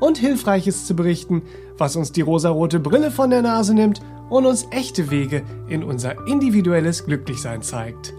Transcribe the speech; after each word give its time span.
und 0.00 0.18
Hilfreiches 0.18 0.86
zu 0.86 0.94
berichten, 0.94 1.42
was 1.78 1.96
uns 1.96 2.12
die 2.12 2.20
rosarote 2.20 2.80
Brille 2.80 3.10
von 3.10 3.30
der 3.30 3.42
Nase 3.42 3.74
nimmt 3.74 4.00
und 4.28 4.46
uns 4.46 4.66
echte 4.70 5.10
Wege 5.10 5.42
in 5.68 5.82
unser 5.82 6.26
individuelles 6.26 7.04
Glücklichsein 7.04 7.62
zeigt. 7.62 8.14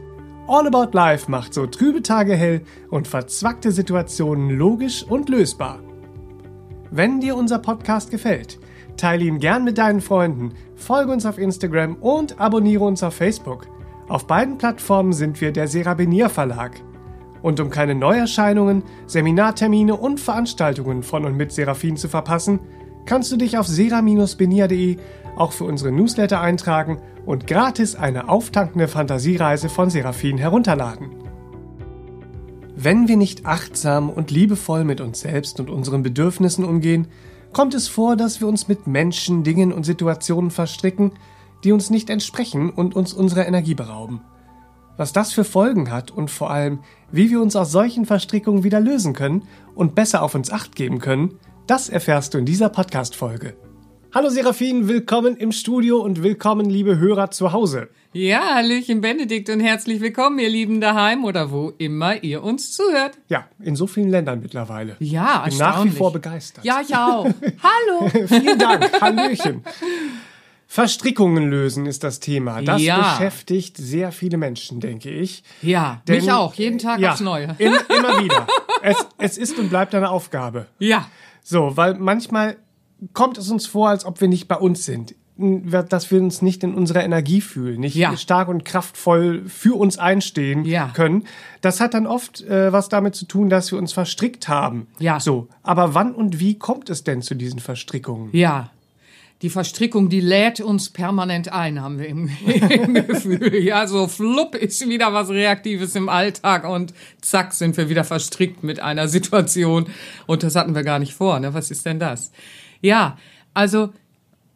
All 0.47 0.65
About 0.65 0.91
Life 0.93 1.29
macht 1.29 1.53
so 1.53 1.67
trübe 1.67 2.01
Tage 2.01 2.35
hell 2.35 2.61
und 2.89 3.07
verzwackte 3.07 3.71
Situationen 3.71 4.57
logisch 4.57 5.03
und 5.03 5.27
lösbar. 5.27 5.79
Wenn 6.89 7.19
dir 7.19 7.35
unser 7.35 7.59
Podcast 7.59 8.11
gefällt, 8.11 8.57
teile 8.95 9.25
ihn 9.25 9.39
gern 9.39 9.65
mit 9.65 9.77
deinen 9.77 9.99
Freunden, 9.99 10.53
folge 10.75 11.11
uns 11.11 11.25
auf 11.25 11.37
Instagram 11.37 11.95
und 11.97 12.39
abonniere 12.39 12.85
uns 12.85 13.03
auf 13.03 13.15
Facebook. 13.15 13.67
Auf 14.07 14.25
beiden 14.25 14.57
Plattformen 14.57 15.11
sind 15.11 15.41
wir 15.41 15.51
der 15.51 15.67
Serabinier 15.67 16.29
Verlag. 16.29 16.81
Und 17.41 17.59
um 17.59 17.69
keine 17.69 17.95
Neuerscheinungen, 17.95 18.83
Seminartermine 19.05 19.95
und 19.95 20.19
Veranstaltungen 20.19 21.03
von 21.03 21.25
und 21.25 21.35
mit 21.35 21.51
Seraphin 21.51 21.97
zu 21.97 22.09
verpassen, 22.09 22.59
kannst 23.05 23.31
du 23.31 23.37
dich 23.37 23.57
auf 23.57 23.67
sera-benia.de 23.67 24.97
auch 25.35 25.51
für 25.51 25.63
unsere 25.65 25.91
Newsletter 25.91 26.41
eintragen 26.41 26.99
und 27.25 27.47
gratis 27.47 27.95
eine 27.95 28.29
auftankende 28.29 28.87
Fantasiereise 28.87 29.69
von 29.69 29.89
Seraphin 29.89 30.37
herunterladen. 30.37 31.09
Wenn 32.75 33.07
wir 33.07 33.17
nicht 33.17 33.45
achtsam 33.45 34.09
und 34.09 34.29
liebevoll 34.29 34.83
mit 34.83 35.01
uns 35.01 35.21
selbst 35.21 35.59
und 35.59 35.69
unseren 35.69 36.03
Bedürfnissen 36.03 36.63
umgehen, 36.63 37.07
kommt 37.53 37.73
es 37.73 37.87
vor, 37.87 38.15
dass 38.15 38.39
wir 38.39 38.47
uns 38.47 38.67
mit 38.67 38.87
Menschen, 38.87 39.43
Dingen 39.43 39.73
und 39.73 39.83
Situationen 39.83 40.51
verstricken, 40.51 41.13
die 41.63 41.71
uns 41.71 41.89
nicht 41.89 42.09
entsprechen 42.09 42.69
und 42.69 42.95
uns 42.95 43.13
unserer 43.13 43.47
Energie 43.47 43.73
berauben. 43.73 44.21
Was 44.97 45.13
das 45.13 45.31
für 45.31 45.43
Folgen 45.43 45.91
hat 45.91 46.09
und 46.09 46.31
vor 46.31 46.49
allem, 46.49 46.79
wie 47.11 47.29
wir 47.29 47.39
uns 47.39 47.55
aus 47.55 47.71
solchen 47.71 48.07
Verstrickungen 48.07 48.63
wieder 48.63 48.79
lösen 48.79 49.13
können 49.13 49.43
und 49.75 49.93
besser 49.93 50.23
auf 50.23 50.33
uns 50.33 50.51
acht 50.51 50.75
geben 50.75 50.97
können, 50.97 51.37
das 51.67 51.87
erfährst 51.87 52.33
du 52.33 52.39
in 52.39 52.45
dieser 52.45 52.69
Podcast-Folge. 52.69 53.55
Hallo 54.11 54.29
Serafin, 54.29 54.87
willkommen 54.87 55.37
im 55.37 55.51
Studio 55.51 55.99
und 55.99 56.23
willkommen, 56.23 56.67
liebe 56.67 56.97
Hörer 56.97 57.29
zu 57.29 57.51
Hause. 57.51 57.89
Ja, 58.11 58.55
Hallöchen 58.55 59.01
Benedikt 59.01 59.51
und 59.51 59.59
herzlich 59.59 60.01
willkommen, 60.01 60.39
ihr 60.39 60.49
Lieben 60.49 60.81
daheim 60.81 61.25
oder 61.25 61.51
wo 61.51 61.73
immer 61.77 62.23
ihr 62.23 62.41
uns 62.41 62.71
zuhört. 62.71 63.19
Ja, 63.27 63.45
in 63.61 63.75
so 63.75 63.85
vielen 63.85 64.09
Ländern 64.09 64.39
mittlerweile. 64.41 64.95
Ja, 64.99 65.43
ich 65.45 65.51
bin 65.51 65.59
nach 65.59 65.85
wie 65.85 65.89
vor 65.91 66.11
begeistert. 66.11 66.65
Ja, 66.65 66.81
ich 66.81 66.95
auch. 66.95 67.25
Hallo. 67.61 68.09
Vielen 68.27 68.57
Dank. 68.57 68.99
Hallöchen. 68.99 69.63
Verstrickungen 70.69 71.49
lösen 71.49 71.85
ist 71.85 72.03
das 72.03 72.19
Thema. 72.19 72.61
Das 72.61 72.81
Ja. 72.81 73.13
beschäftigt 73.13 73.77
sehr 73.77 74.11
viele 74.11 74.37
Menschen, 74.37 74.79
denke 74.81 75.09
ich. 75.09 75.43
Ja, 75.61 76.01
Denn- 76.07 76.17
mich 76.17 76.31
auch, 76.31 76.53
jeden 76.55 76.77
Tag 76.77 76.99
ja, 76.99 77.11
aufs 77.13 77.21
Neue. 77.21 77.55
Im, 77.57 77.73
immer 77.89 78.19
wieder. 78.23 78.45
Es, 78.83 78.97
es 79.17 79.37
ist 79.37 79.57
und 79.57 79.69
bleibt 79.69 79.95
eine 79.95 80.09
Aufgabe. 80.09 80.67
Ja, 80.79 81.07
So, 81.41 81.77
weil 81.77 81.93
manchmal 81.95 82.57
kommt 83.13 83.37
es 83.37 83.49
uns 83.49 83.65
vor, 83.65 83.87
als 83.89 84.03
ob 84.05 84.19
wir 84.19 84.27
nicht 84.27 84.47
bei 84.49 84.57
uns 84.57 84.83
sind. 84.85 85.15
Dass 85.39 86.09
wir 86.09 86.19
uns 86.19 86.41
nicht 86.41 86.63
in 86.63 86.73
unserer 86.73 87.03
Energie 87.03 87.41
fühlen, 87.41 87.79
nicht 87.81 87.95
Ja. 87.95 88.17
stark 88.17 88.47
und 88.49 88.65
kraftvoll 88.65 89.43
für 89.47 89.77
uns 89.77 89.97
einstehen 89.99 90.65
Ja. 90.65 90.89
können. 90.95 91.25
Das 91.61 91.79
hat 91.79 91.93
dann 91.93 92.07
oft 92.07 92.41
äh, 92.41 92.73
was 92.73 92.89
damit 92.89 93.13
zu 93.15 93.25
tun, 93.25 93.47
dass 93.49 93.71
wir 93.71 93.77
uns 93.77 93.93
verstrickt 93.93 94.47
haben. 94.47 94.87
Ja. 94.99 95.19
So. 95.19 95.47
Aber 95.61 95.93
wann 95.93 96.13
und 96.15 96.39
wie 96.39 96.57
kommt 96.57 96.89
es 96.89 97.03
denn 97.03 97.21
zu 97.21 97.35
diesen 97.35 97.59
Verstrickungen? 97.59 98.29
ja. 98.33 98.71
Die 99.43 99.49
Verstrickung, 99.49 100.09
die 100.09 100.19
lädt 100.19 100.61
uns 100.61 100.89
permanent 100.89 101.51
ein, 101.53 101.81
haben 101.81 101.99
wir 101.99 102.07
im, 102.07 102.29
im 102.69 102.93
Gefühl. 102.93 103.55
Ja, 103.63 103.85
so 103.85 104.07
flupp 104.07 104.55
ist 104.55 104.87
wieder 104.89 105.13
was 105.13 105.29
Reaktives 105.29 105.95
im 105.95 106.09
Alltag 106.09 106.67
und 106.67 106.93
zack 107.21 107.53
sind 107.53 107.77
wir 107.77 107.87
wieder 107.89 108.03
verstrickt 108.03 108.63
mit 108.63 108.79
einer 108.79 109.07
Situation. 109.07 109.85
Und 110.25 110.41
das 110.41 110.55
hatten 110.55 110.73
wir 110.73 110.83
gar 110.83 110.99
nicht 110.99 111.13
vor. 111.13 111.39
Ne? 111.39 111.53
Was 111.53 111.69
ist 111.69 111.85
denn 111.85 111.99
das? 111.99 112.31
Ja, 112.81 113.17
also 113.53 113.89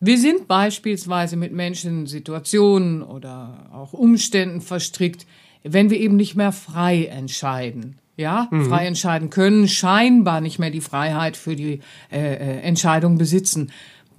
Wir 0.03 0.17
sind 0.17 0.47
beispielsweise 0.47 1.35
mit 1.35 1.53
Menschen, 1.53 2.07
Situationen 2.07 3.03
oder 3.03 3.69
auch 3.71 3.93
Umständen 3.93 4.59
verstrickt, 4.59 5.27
wenn 5.63 5.91
wir 5.91 5.99
eben 5.99 6.15
nicht 6.15 6.35
mehr 6.35 6.51
frei 6.51 7.05
entscheiden. 7.05 7.99
Ja, 8.17 8.49
frei 8.67 8.85
entscheiden 8.85 9.29
können, 9.29 9.67
scheinbar 9.67 10.41
nicht 10.41 10.59
mehr 10.59 10.69
die 10.69 10.81
Freiheit 10.81 11.37
für 11.37 11.55
die 11.55 11.79
äh, 12.11 12.19
äh, 12.19 12.59
Entscheidung 12.61 13.17
besitzen. 13.17 13.71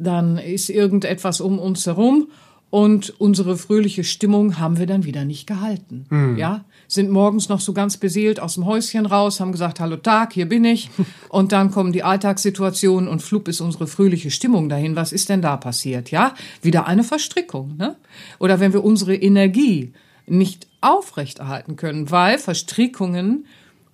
Dann 0.03 0.39
ist 0.39 0.69
irgendetwas 0.69 1.41
um 1.41 1.59
uns 1.59 1.87
herum 1.87 2.29
und 2.73 3.21
unsere 3.21 3.59
fröhliche 3.59 4.03
Stimmung 4.03 4.59
haben 4.59 4.79
wir 4.79 4.87
dann 4.87 5.05
wieder 5.05 5.27
nicht 5.27 5.47
gehalten. 5.47 6.07
Ja, 6.39 6.65
sind 6.89 7.11
morgens 7.11 7.51
noch 7.51 7.61
so 7.61 7.75
ganz 7.75 7.99
beseelt 7.99 8.41
aus 8.41 8.55
dem 8.55 8.65
Häuschen 8.65 9.05
raus, 9.05 9.41
haben 9.41 9.53
gesagt, 9.53 9.79
hallo 9.79 9.97
Tag, 9.97 10.33
hier 10.33 10.49
bin 10.49 10.65
ich. 10.65 10.89
Und 11.29 11.53
dann 11.53 11.71
kommen 11.71 11.93
die 11.93 12.03
Alltagssituationen 12.03 13.11
und 13.11 13.21
flupp 13.21 13.49
ist 13.49 13.61
unsere 13.61 13.87
fröhliche 13.87 14.31
Stimmung 14.31 14.71
dahin. 14.71 14.97
Was 14.97 15.13
ist 15.13 15.29
denn 15.29 15.43
da 15.43 15.59
passiert? 15.59 16.11
Ja, 16.11 16.35
wieder 16.63 16.87
eine 16.87 17.05
Verstrickung. 17.05 17.77
Ne? 17.77 17.97
Oder 18.39 18.59
wenn 18.59 18.73
wir 18.73 18.85
unsere 18.85 19.15
Energie 19.15 19.93
nicht 20.27 20.67
aufrechterhalten 20.81 21.77
können, 21.77 22.11
weil 22.11 22.39
Verstrickungen, 22.39 23.45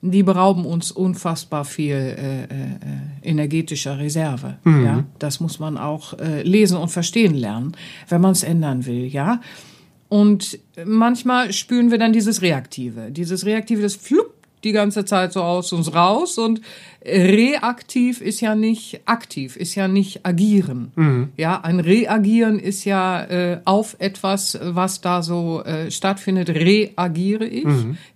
die 0.01 0.23
berauben 0.23 0.65
uns 0.65 0.93
unfassbar 0.93 1.65
viel 1.65 1.95
äh, 1.95 2.45
äh, 2.45 2.49
energetischer 3.23 3.99
Reserve. 3.99 4.59
Ja, 4.65 5.05
das 5.19 5.41
muss 5.41 5.59
man 5.59 5.77
auch 5.77 6.17
äh, 6.19 6.43
lesen 6.43 6.77
und 6.77 6.89
verstehen 6.89 7.35
lernen, 7.35 7.73
wenn 8.09 8.21
man 8.21 8.33
es 8.33 8.45
ändern 8.45 8.87
will. 8.87 9.07
Ja, 9.07 9.41
und 10.09 10.59
manchmal 10.85 11.53
spüren 11.53 11.91
wir 11.91 11.99
dann 11.99 12.13
dieses 12.13 12.43
Reaktive. 12.43 13.11
Dieses 13.11 13.45
Reaktive, 13.45 13.83
das 13.83 13.97
fluppt 13.97 14.38
die 14.65 14.73
ganze 14.73 15.05
Zeit 15.05 15.33
so 15.33 15.43
aus 15.43 15.73
uns 15.73 15.95
raus 15.95 16.39
und 16.39 16.61
reaktiv 17.05 18.21
ist 18.21 18.41
ja 18.41 18.55
nicht 18.55 19.01
aktiv, 19.07 19.57
ist 19.57 19.75
ja 19.75 19.89
nicht 19.89 20.27
agieren. 20.27 20.93
Ja, 21.37 21.61
ein 21.61 21.81
Reagieren 21.81 22.59
ist 22.59 22.85
ja 22.85 23.25
äh, 23.25 23.61
auf 23.65 23.97
etwas, 23.99 24.59
was 24.63 25.01
da 25.01 25.23
so 25.23 25.63
äh, 25.63 25.91
stattfindet, 25.91 26.51
reagiere 26.51 27.47
ich. 27.47 27.67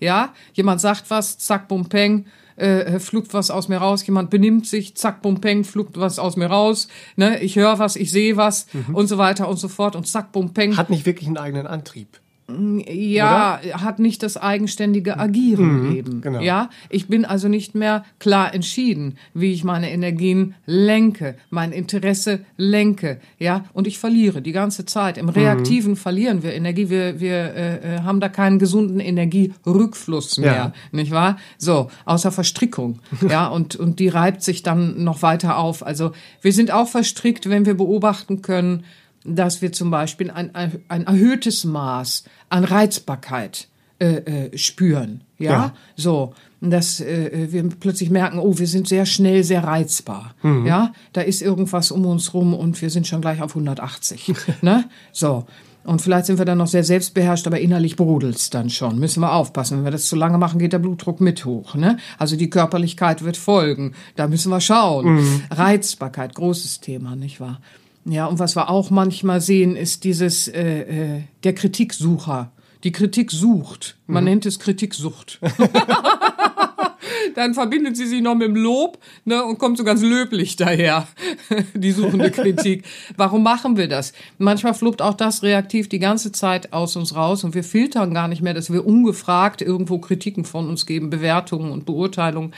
Ja, 0.01 0.33
jemand 0.55 0.81
sagt 0.81 1.11
was, 1.11 1.39
zack, 1.39 1.69
bum, 1.69 1.89
peng, 1.89 2.27
äh, 2.57 2.99
flugt 2.99 3.35
was 3.35 3.51
aus 3.51 3.69
mir 3.69 3.79
raus, 3.79 4.07
jemand 4.07 4.31
benimmt 4.31 4.67
sich, 4.67 4.95
zack, 4.95 5.23
bum, 5.23 5.41
peng, 5.41 5.65
flugt 5.65 5.99
was 5.99 6.19
aus 6.19 6.37
mir 6.37 6.47
raus, 6.47 6.89
ne, 7.17 7.41
ich 7.41 7.57
höre 7.57 7.79
was, 7.79 7.97
ich 7.97 8.11
sehe 8.11 8.37
was 8.37 8.67
und 8.93 9.07
so 9.07 9.17
weiter 9.19 9.49
und 9.49 9.59
so 9.59 9.69
fort 9.69 9.97
und 9.97 10.07
zack, 10.07 10.33
bum, 10.33 10.53
peng. 10.53 10.77
Hat 10.77 10.91
nicht 10.91 11.07
wirklich 11.07 11.29
einen 11.29 11.39
eigenen 11.39 11.67
Antrieb. 11.67 12.22
Ja, 12.49 13.61
hat 13.75 13.99
nicht 13.99 14.23
das 14.23 14.37
eigenständige 14.37 15.19
Agieren 15.19 15.95
eben. 15.97 16.21
genau. 16.21 16.41
Ja, 16.41 16.69
ich 16.91 17.09
bin 17.09 17.25
also 17.25 17.49
nicht 17.49 17.75
mehr 17.75 18.05
klar 18.19 18.53
entschieden, 18.55 19.17
wie 19.33 19.53
ich 19.53 19.65
meine 19.65 19.91
Energien 19.91 20.55
lenke, 20.67 21.37
mein 21.51 21.73
Interesse 21.73 22.41
lenke. 22.57 23.21
Ja, 23.39 23.65
und 23.73 23.87
ich 23.87 23.99
verliere 23.99 24.43
die 24.43 24.53
ganze 24.53 24.85
Zeit. 24.85 25.19
Im 25.19 25.29
Reaktiven 25.29 25.97
verlieren 25.97 26.43
wir 26.43 26.53
Energie. 26.53 26.91
Wir, 26.91 27.21
wir 27.21 27.55
äh, 27.55 27.97
äh, 27.97 28.01
haben 28.01 28.21
da 28.21 28.29
keinen 28.29 28.59
gesunden 28.59 29.01
Energierückfluss 29.01 30.39
mehr, 30.39 30.55
Ja. 30.55 30.73
nicht 30.91 31.11
wahr? 31.13 31.37
So, 31.59 31.91
außer 32.05 32.33
Verstrickung. 32.33 32.99
ja, 33.29 33.47
und, 33.47 33.77
und 33.77 33.99
die 33.99 34.09
reibt 34.09 34.43
sich 34.43 34.63
dann 34.63 35.03
noch 35.05 35.23
weiter 35.23 35.59
auf. 35.59 35.85
Also 35.87 36.13
wir 36.41 36.53
sind 36.53 36.71
auch 36.73 36.89
verstrickt, 36.89 37.49
wenn 37.49 37.67
wir 37.67 37.75
beobachten 37.75 38.43
können, 38.43 38.85
dass 39.25 39.63
wir 39.63 39.73
zum 39.73 39.91
Beispiel 39.91 40.31
ein, 40.31 40.55
ein, 40.55 41.07
erhöhtes 41.07 41.65
Maß 41.65 42.25
an 42.49 42.65
Reizbarkeit 42.65 43.69
äh, 43.99 44.07
äh, 44.51 44.59
spüren. 44.59 45.23
Ja, 45.39 45.51
Ja. 45.51 45.75
so. 45.97 46.35
Dass 46.65 47.01
äh, 47.01 47.49
wir 47.51 47.69
plötzlich 47.69 48.09
merken, 48.11 48.39
oh, 48.39 48.57
wir 48.57 48.69
sind 48.69 48.87
sehr 48.87 49.05
schnell 49.05 49.43
sehr 49.43 49.65
reizbar. 49.65 50.37
Ja, 50.65 50.93
da 51.13 51.21
ist 51.21 51.43
irgendwas 51.43 51.91
um 51.91 52.07
uns 52.07 52.35
rum 52.35 52.55
und 52.55 52.81
wir 52.81 52.89
sind 52.89 53.09
schon 53.09 53.21
gleich 53.21 53.43
auf 53.43 53.51
180. 53.57 54.33
ne? 54.63 54.85
So. 55.11 55.45
Und 55.85 56.01
vielleicht 56.01 56.27
sind 56.27 56.39
wir 56.39 56.45
dann 56.45 56.59
noch 56.59 56.69
sehr 56.69 56.85
selbstbeherrscht, 56.85 57.49
aber 57.49 57.59
innerlich 57.59 57.97
brodelt's 57.97 58.51
dann 58.51 58.71
schon. 58.71 59.01
Müssen 59.01 59.19
wir 59.21 59.33
aufpassen. 59.33 59.79
Wenn 59.79 59.85
wir 59.85 59.91
das 59.91 60.07
zu 60.07 60.15
lange 60.15 60.39
machen, 60.39 60.61
geht 60.61 60.73
der 60.73 60.79
Blutdruck 60.79 61.21
mit 61.21 61.45
hoch. 61.45 61.75
Ne? 61.75 61.97
Also 62.19 62.37
die 62.37 62.49
Körperlichkeit 62.49 63.25
wird 63.25 63.37
folgen. 63.37 63.95
Da 64.15 64.29
müssen 64.29 64.51
wir 64.51 64.61
schauen. 64.61 65.43
Reizbarkeit, 65.51 66.37
großes 66.37 66.79
Thema, 66.81 67.17
nicht 67.17 67.41
wahr? 67.41 67.61
Ja, 68.05 68.27
und 68.27 68.39
was 68.39 68.57
wir 68.57 68.69
auch 68.69 68.91
manchmal 68.91 69.41
sehen, 69.41 69.77
ist 69.77 70.05
dieses 70.05 70.49
äh, 70.49 71.17
äh, 71.17 71.23
der 71.45 71.55
Kritiksucher. 71.55 72.51
Die 72.85 72.93
Kritik 72.93 73.31
sucht. 73.31 73.97
Man 74.09 74.25
nennt 74.25 74.45
es 74.45 74.59
Kritiksucht. 74.59 75.39
dann 77.35 77.55
verbindet 77.55 77.97
sie 77.97 78.07
sich 78.07 78.23
noch 78.23 78.35
mit 78.35 78.49
dem 78.49 78.57
Lob 78.57 78.99
ne, 79.25 79.45
und 79.45 79.59
kommt 79.59 79.79
so 79.79 79.85
ganz 79.85 80.03
löblich 80.03 80.57
daher, 80.57 81.07
die 81.75 81.93
suchende 81.93 82.31
Kritik. 82.31 82.85
Warum 83.17 83.43
machen 83.43 83.77
wir 83.77 83.89
das? 83.89 84.13
Manchmal 84.39 84.75
fluppt 84.75 85.03
auch 85.03 85.15
das 85.15 85.43
reaktiv 85.43 85.89
die 85.89 85.99
ganze 85.99 86.33
Zeit 86.33 86.73
aus 86.73 86.97
uns 86.97 87.15
raus 87.15 87.45
und 87.45 87.55
wir 87.55 87.65
filtern 87.65 88.15
gar 88.15 88.29
nicht 88.29 88.43
mehr, 88.43 88.55
dass 88.55 88.73
wir 88.73 88.87
ungefragt 88.87 89.63
irgendwo 89.63 89.99
Kritiken 89.99 90.45
von 90.45 90.69
uns 90.69 90.87
geben, 90.87 91.11
Bewertungen 91.11 91.71
und 91.71 91.87
Beurteilungen. 91.87 92.53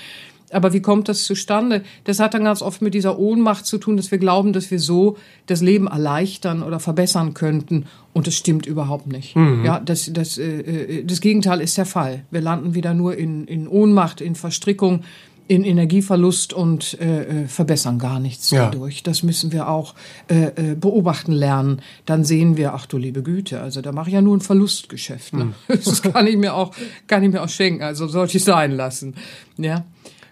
Aber 0.55 0.73
wie 0.73 0.81
kommt 0.81 1.09
das 1.09 1.25
zustande? 1.25 1.83
Das 2.05 2.21
hat 2.21 2.35
dann 2.35 2.45
ganz 2.45 2.62
oft 2.62 2.81
mit 2.81 2.95
dieser 2.95 3.19
Ohnmacht 3.19 3.67
zu 3.67 3.79
tun, 3.79 3.97
dass 3.97 4.11
wir 4.11 4.19
glauben, 4.19 4.53
dass 4.53 4.71
wir 4.71 4.79
so 4.79 5.17
das 5.47 5.61
Leben 5.61 5.89
erleichtern 5.89 6.62
oder 6.62 6.81
verbessern 6.81 7.35
könnten. 7.35 7.87
Und 8.12 8.27
das 8.27 8.37
stimmt 8.37 8.67
überhaupt 8.67 9.09
nicht. 9.09 9.35
Mhm. 9.35 9.65
Ja, 9.65 9.81
das, 9.81 10.11
das, 10.12 10.39
äh, 10.39 10.61
äh, 10.61 11.05
das 11.05 11.21
Gegenteil 11.21 11.61
ist 11.61 11.77
der 11.77 11.87
Fall. 11.87 12.25
Wir 12.31 12.41
landen 12.41 12.75
wieder 12.75 12.95
nur 12.95 13.17
in, 13.17 13.47
in 13.47 13.67
Ohnmacht, 13.67 14.21
in 14.21 14.37
Verstrickung, 14.37 15.03
in 15.47 15.65
Energieverlust 15.65 16.55
und 16.55 16.99
äh, 17.01 17.43
äh 17.43 17.49
verbessern 17.49 17.99
gar 17.99 18.19
nichts 18.19 18.51
ja. 18.51 18.65
dadurch. 18.65 19.03
Das 19.03 19.23
müssen 19.23 19.53
wir 19.53 19.69
auch 19.69 19.95
äh, 20.29 20.75
beobachten 20.75 21.33
lernen. 21.33 21.83
Dann 22.06 22.25
sehen 22.25 22.56
wir, 22.56 22.73
ach 22.75 22.87
du 22.87 22.97
liebe 22.97 23.23
Güte, 23.23 23.61
also 23.61 23.83
da 23.83 23.93
mache 23.93 24.09
ich 24.09 24.15
ja 24.15 24.23
nur 24.23 24.37
ein 24.37 24.41
Verlustgeschäft. 24.41 25.35
Ne? 25.35 25.45
Mhm. 25.45 25.55
Das 25.85 26.01
kann 26.01 26.27
ich 26.27 26.37
mir 26.37 26.55
auch, 26.55 26.73
kann 27.06 27.23
ich 27.23 27.33
mir 27.33 27.43
auch 27.43 27.49
schenken. 27.49 27.83
Also 27.83 28.06
sollte 28.06 28.37
ich 28.39 28.45
sein 28.45 28.73
lassen. 28.73 29.17
Ja. 29.59 29.85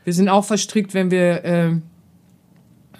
Wir 0.04 0.12
sind 0.12 0.28
auch 0.28 0.44
verstrickt, 0.44 0.94
wenn 0.94 1.10
wir 1.10 1.44
äh, 1.44 1.72